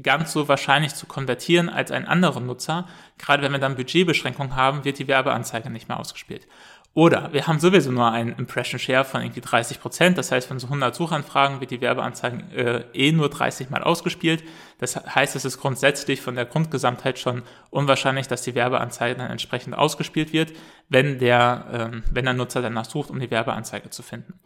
ganz 0.02 0.32
so 0.32 0.48
wahrscheinlich 0.48 0.94
zu 0.94 1.06
konvertieren 1.06 1.68
als 1.68 1.90
einen 1.90 2.06
anderen 2.06 2.46
Nutzer. 2.46 2.86
Gerade 3.18 3.42
wenn 3.42 3.52
wir 3.52 3.58
dann 3.58 3.76
Budgetbeschränkungen 3.76 4.56
haben, 4.56 4.84
wird 4.84 4.98
die 4.98 5.08
Werbeanzeige 5.08 5.70
nicht 5.70 5.88
mehr 5.88 6.00
ausgespielt. 6.00 6.46
Oder 6.94 7.32
wir 7.32 7.46
haben 7.46 7.58
sowieso 7.58 7.90
nur 7.90 8.10
einen 8.10 8.36
Impression 8.36 8.78
Share 8.78 9.06
von 9.06 9.22
irgendwie 9.22 9.40
30 9.40 9.80
Prozent. 9.80 10.18
Das 10.18 10.30
heißt, 10.30 10.46
von 10.46 10.58
so 10.58 10.66
100 10.66 10.94
Suchanfragen 10.94 11.60
wird 11.60 11.70
die 11.70 11.80
Werbeanzeige 11.80 12.44
äh, 12.54 12.84
eh 12.92 13.12
nur 13.12 13.30
30 13.30 13.70
Mal 13.70 13.82
ausgespielt. 13.82 14.44
Das 14.78 14.96
heißt, 14.96 15.34
es 15.34 15.46
ist 15.46 15.58
grundsätzlich 15.58 16.20
von 16.20 16.34
der 16.34 16.44
Grundgesamtheit 16.44 17.18
schon 17.18 17.44
unwahrscheinlich, 17.70 18.28
dass 18.28 18.42
die 18.42 18.54
Werbeanzeige 18.54 19.16
dann 19.16 19.30
entsprechend 19.30 19.74
ausgespielt 19.74 20.34
wird, 20.34 20.52
wenn 20.90 21.18
der, 21.18 21.64
ähm, 21.72 22.02
wenn 22.12 22.26
der 22.26 22.34
Nutzer 22.34 22.60
danach 22.60 22.84
sucht, 22.84 23.08
um 23.08 23.18
die 23.18 23.30
Werbeanzeige 23.30 23.88
zu 23.88 24.02
finden. 24.02 24.38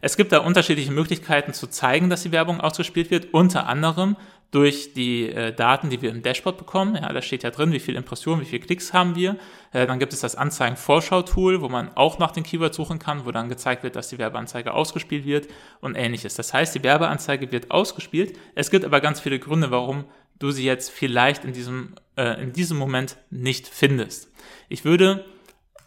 Es 0.00 0.16
gibt 0.16 0.32
da 0.32 0.38
unterschiedliche 0.38 0.90
Möglichkeiten 0.90 1.52
zu 1.52 1.68
zeigen, 1.68 2.10
dass 2.10 2.24
die 2.24 2.32
Werbung 2.32 2.60
ausgespielt 2.60 3.12
wird. 3.12 3.32
Unter 3.32 3.68
anderem 3.68 4.16
durch 4.52 4.92
die 4.92 5.30
äh, 5.30 5.52
Daten, 5.52 5.88
die 5.88 6.02
wir 6.02 6.10
im 6.10 6.22
Dashboard 6.22 6.58
bekommen. 6.58 6.94
Ja, 6.94 7.10
da 7.10 7.22
steht 7.22 7.42
ja 7.42 7.50
drin, 7.50 7.72
wie 7.72 7.80
viele 7.80 7.96
Impressionen, 7.96 8.42
wie 8.42 8.44
viele 8.44 8.62
Klicks 8.62 8.92
haben 8.92 9.16
wir. 9.16 9.38
Äh, 9.72 9.86
dann 9.86 9.98
gibt 9.98 10.12
es 10.12 10.20
das 10.20 10.36
Anzeigen-Vorschau-Tool, 10.36 11.62
wo 11.62 11.70
man 11.70 11.90
auch 11.96 12.18
nach 12.18 12.32
den 12.32 12.44
Keywords 12.44 12.76
suchen 12.76 12.98
kann, 12.98 13.24
wo 13.24 13.32
dann 13.32 13.48
gezeigt 13.48 13.82
wird, 13.82 13.96
dass 13.96 14.10
die 14.10 14.18
Werbeanzeige 14.18 14.74
ausgespielt 14.74 15.24
wird 15.24 15.48
und 15.80 15.94
ähnliches. 15.94 16.34
Das 16.34 16.52
heißt, 16.52 16.74
die 16.74 16.82
Werbeanzeige 16.82 17.50
wird 17.50 17.70
ausgespielt. 17.70 18.38
Es 18.54 18.70
gibt 18.70 18.84
aber 18.84 19.00
ganz 19.00 19.20
viele 19.20 19.38
Gründe, 19.38 19.70
warum 19.70 20.04
du 20.38 20.50
sie 20.50 20.66
jetzt 20.66 20.90
vielleicht 20.90 21.46
in 21.46 21.54
diesem, 21.54 21.94
äh, 22.16 22.42
in 22.42 22.52
diesem 22.52 22.76
Moment 22.76 23.16
nicht 23.30 23.66
findest. 23.66 24.30
Ich 24.68 24.84
würde 24.84 25.24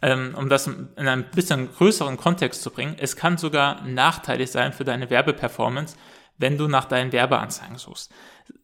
ähm, 0.02 0.36
um 0.36 0.50
das 0.50 0.68
in 0.68 0.90
einen 0.98 1.24
bisschen 1.24 1.72
größeren 1.72 2.18
Kontext 2.18 2.62
zu 2.62 2.70
bringen, 2.70 2.96
es 3.00 3.16
kann 3.16 3.38
sogar 3.38 3.84
nachteilig 3.84 4.52
sein 4.52 4.74
für 4.74 4.84
deine 4.84 5.10
Werbeperformance, 5.10 5.96
wenn 6.38 6.58
du 6.58 6.68
nach 6.68 6.86
deinen 6.86 7.12
Werbeanzeigen 7.12 7.78
suchst 7.78 8.12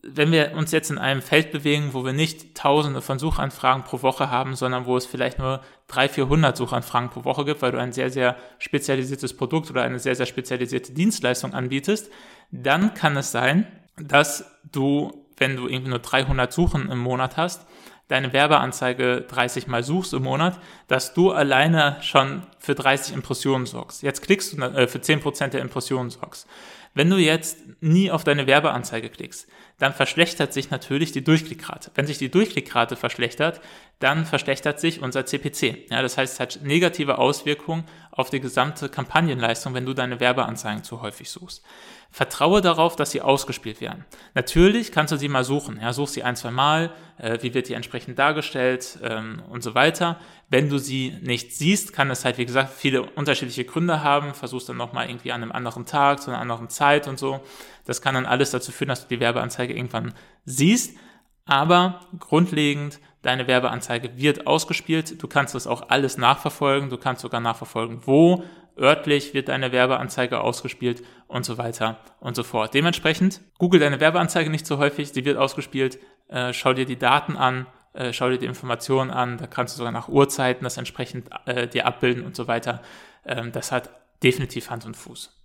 wenn 0.03 0.31
wir 0.31 0.53
uns 0.55 0.71
jetzt 0.71 0.89
in 0.89 0.97
einem 0.97 1.21
Feld 1.21 1.51
bewegen, 1.51 1.89
wo 1.93 2.03
wir 2.03 2.13
nicht 2.13 2.55
tausende 2.55 3.01
von 3.01 3.19
Suchanfragen 3.19 3.83
pro 3.83 4.01
Woche 4.01 4.31
haben, 4.31 4.55
sondern 4.55 4.85
wo 4.85 4.97
es 4.97 5.05
vielleicht 5.05 5.37
nur 5.37 5.61
300, 5.87 6.11
400 6.15 6.57
Suchanfragen 6.57 7.09
pro 7.09 7.23
Woche 7.23 7.45
gibt, 7.45 7.61
weil 7.61 7.71
du 7.71 7.79
ein 7.79 7.91
sehr, 7.91 8.09
sehr 8.09 8.35
spezialisiertes 8.57 9.35
Produkt 9.35 9.69
oder 9.69 9.83
eine 9.83 9.99
sehr, 9.99 10.15
sehr 10.15 10.25
spezialisierte 10.25 10.93
Dienstleistung 10.93 11.53
anbietest, 11.53 12.11
dann 12.51 12.93
kann 12.93 13.15
es 13.15 13.31
sein, 13.31 13.67
dass 13.97 14.45
du, 14.71 15.25
wenn 15.37 15.55
du 15.55 15.67
irgendwie 15.67 15.91
nur 15.91 15.99
300 15.99 16.51
Suchen 16.51 16.89
im 16.89 16.99
Monat 16.99 17.37
hast, 17.37 17.67
deine 18.07 18.33
Werbeanzeige 18.33 19.21
30 19.21 19.67
Mal 19.67 19.83
suchst 19.83 20.13
im 20.13 20.23
Monat, 20.23 20.59
dass 20.87 21.13
du 21.13 21.31
alleine 21.31 21.97
schon 22.01 22.43
für 22.59 22.75
30 22.75 23.13
Impressionen 23.13 23.65
sorgst. 23.65 24.03
Jetzt 24.03 24.21
klickst 24.21 24.51
du 24.51 24.61
äh, 24.61 24.87
für 24.87 24.99
10% 24.99 25.47
der 25.47 25.61
Impressionen 25.61 26.09
sorgst. 26.09 26.47
Wenn 26.93 27.09
du 27.09 27.15
jetzt 27.15 27.59
nie 27.79 28.11
auf 28.11 28.25
deine 28.25 28.47
Werbeanzeige 28.47 29.09
klickst, 29.09 29.47
dann 29.81 29.93
verschlechtert 29.93 30.53
sich 30.53 30.69
natürlich 30.69 31.11
die 31.11 31.23
Durchklickrate. 31.23 31.89
Wenn 31.95 32.05
sich 32.05 32.19
die 32.19 32.29
Durchklickrate 32.29 32.95
verschlechtert, 32.95 33.61
dann 33.97 34.27
verschlechtert 34.27 34.79
sich 34.79 35.01
unser 35.01 35.25
CPC. 35.25 35.89
Ja, 35.89 36.03
das 36.03 36.17
heißt, 36.17 36.33
es 36.35 36.39
hat 36.39 36.59
negative 36.61 37.17
Auswirkungen 37.17 37.85
auf 38.11 38.29
die 38.29 38.39
gesamte 38.39 38.89
Kampagnenleistung, 38.89 39.73
wenn 39.73 39.87
du 39.87 39.95
deine 39.95 40.19
Werbeanzeigen 40.19 40.83
zu 40.83 41.01
häufig 41.01 41.31
suchst. 41.31 41.63
Vertraue 42.11 42.61
darauf, 42.61 42.95
dass 42.95 43.11
sie 43.11 43.21
ausgespielt 43.21 43.81
werden. 43.81 44.05
Natürlich 44.35 44.91
kannst 44.91 45.13
du 45.13 45.17
sie 45.17 45.29
mal 45.29 45.45
suchen. 45.45 45.79
Ja, 45.81 45.93
such 45.93 46.09
sie 46.09 46.23
ein, 46.23 46.35
zwei 46.35 46.51
Mal. 46.51 46.91
Äh, 47.17 47.37
wie 47.41 47.53
wird 47.53 47.69
die 47.69 47.73
entsprechend 47.73 48.19
dargestellt 48.19 48.99
ähm, 49.01 49.41
und 49.49 49.63
so 49.63 49.75
weiter. 49.75 50.19
Wenn 50.49 50.69
du 50.69 50.77
sie 50.77 51.17
nicht 51.21 51.53
siehst, 51.55 51.93
kann 51.93 52.11
es 52.11 52.25
halt, 52.25 52.37
wie 52.37 52.45
gesagt, 52.45 52.73
viele 52.73 53.03
unterschiedliche 53.03 53.63
Gründe 53.63 54.03
haben. 54.03 54.33
Versuchst 54.33 54.67
dann 54.67 54.77
nochmal 54.77 55.07
irgendwie 55.07 55.31
an 55.31 55.41
einem 55.41 55.53
anderen 55.53 55.85
Tag, 55.85 56.21
zu 56.21 56.31
einer 56.31 56.39
anderen 56.39 56.67
Zeit 56.69 57.07
und 57.07 57.17
so. 57.17 57.39
Das 57.85 58.01
kann 58.01 58.15
dann 58.15 58.25
alles 58.25 58.51
dazu 58.51 58.71
führen, 58.71 58.89
dass 58.89 59.07
du 59.07 59.15
die 59.15 59.19
Werbeanzeige 59.19 59.73
irgendwann 59.73 60.13
siehst. 60.45 60.97
Aber 61.45 62.01
grundlegend, 62.19 62.99
deine 63.21 63.47
Werbeanzeige 63.47 64.17
wird 64.17 64.47
ausgespielt. 64.47 65.21
Du 65.21 65.27
kannst 65.27 65.55
das 65.55 65.67
auch 65.67 65.89
alles 65.89 66.17
nachverfolgen. 66.17 66.89
Du 66.89 66.97
kannst 66.97 67.21
sogar 67.21 67.41
nachverfolgen, 67.41 68.01
wo 68.05 68.43
örtlich 68.77 69.33
wird 69.33 69.49
deine 69.49 69.71
Werbeanzeige 69.71 70.41
ausgespielt 70.41 71.03
und 71.27 71.45
so 71.45 71.57
weiter 71.57 71.99
und 72.19 72.35
so 72.35 72.43
fort. 72.43 72.73
Dementsprechend, 72.73 73.41
google 73.57 73.79
deine 73.79 73.99
Werbeanzeige 73.99 74.49
nicht 74.49 74.65
so 74.65 74.77
häufig, 74.77 75.11
sie 75.11 75.25
wird 75.25 75.37
ausgespielt, 75.37 75.99
äh, 76.29 76.53
schau 76.53 76.73
dir 76.73 76.85
die 76.85 76.97
Daten 76.97 77.35
an, 77.37 77.67
äh, 77.93 78.13
schau 78.13 78.29
dir 78.29 78.37
die 78.37 78.45
Informationen 78.45 79.11
an, 79.11 79.37
da 79.37 79.47
kannst 79.47 79.75
du 79.75 79.79
sogar 79.79 79.91
nach 79.91 80.07
Uhrzeiten 80.07 80.63
das 80.63 80.77
entsprechend 80.77 81.29
äh, 81.45 81.67
dir 81.67 81.85
abbilden 81.85 82.25
und 82.25 82.35
so 82.35 82.47
weiter. 82.47 82.81
Ähm, 83.25 83.51
das 83.51 83.71
hat 83.71 83.89
definitiv 84.23 84.69
Hand 84.69 84.85
und 84.85 84.95
Fuß. 84.95 85.40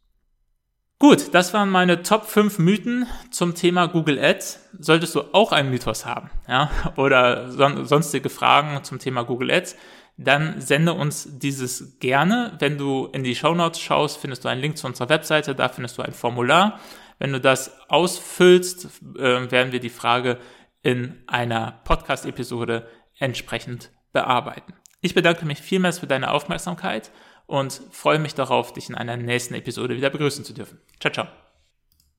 Gut, 0.99 1.35
das 1.35 1.53
waren 1.53 1.69
meine 1.69 2.03
Top 2.03 2.25
5 2.25 2.59
Mythen 2.59 3.07
zum 3.31 3.55
Thema 3.55 3.87
Google 3.87 4.19
Ads. 4.19 4.71
Solltest 4.79 5.15
du 5.15 5.35
auch 5.35 5.53
einen 5.53 5.69
Mythos 5.69 6.07
haben, 6.07 6.31
ja, 6.49 6.71
oder 6.97 7.53
son 7.53 7.85
sonstige 7.85 8.31
Fragen 8.31 8.83
zum 8.83 8.99
Thema 8.99 9.23
Google 9.23 9.51
Ads, 9.51 9.77
dann 10.17 10.59
sende 10.59 10.95
uns 10.95 11.29
dieses 11.39 11.99
gerne. 11.99 12.57
Wenn 12.61 12.79
du 12.79 13.11
in 13.13 13.25
die 13.25 13.35
Show 13.35 13.55
Notes 13.55 13.79
schaust, 13.79 14.17
findest 14.17 14.45
du 14.45 14.49
einen 14.49 14.63
Link 14.63 14.79
zu 14.79 14.87
unserer 14.87 15.11
Webseite, 15.11 15.55
da 15.55 15.69
findest 15.69 15.99
du 15.99 16.03
ein 16.03 16.15
Formular. 16.15 16.81
Wenn 17.19 17.33
du 17.33 17.41
das 17.41 17.79
ausfüllst, 17.91 18.89
äh, 19.19 19.51
werden 19.51 19.73
wir 19.73 19.81
die 19.81 19.91
Frage 19.91 20.39
in 20.83 21.23
einer 21.27 21.81
Podcast-Episode 21.85 22.89
entsprechend 23.19 23.91
bearbeiten. 24.13 24.73
Ich 25.03 25.15
bedanke 25.15 25.45
mich 25.45 25.59
vielmals 25.59 25.99
für 25.99 26.07
deine 26.07 26.31
Aufmerksamkeit 26.31 27.11
und 27.47 27.81
freue 27.91 28.19
mich 28.19 28.35
darauf, 28.35 28.73
dich 28.73 28.89
in 28.89 28.95
einer 28.95 29.17
nächsten 29.17 29.55
Episode 29.55 29.97
wieder 29.97 30.11
begrüßen 30.11 30.45
zu 30.45 30.53
dürfen. 30.53 30.81
Ciao, 31.01 31.13
ciao. 31.13 31.46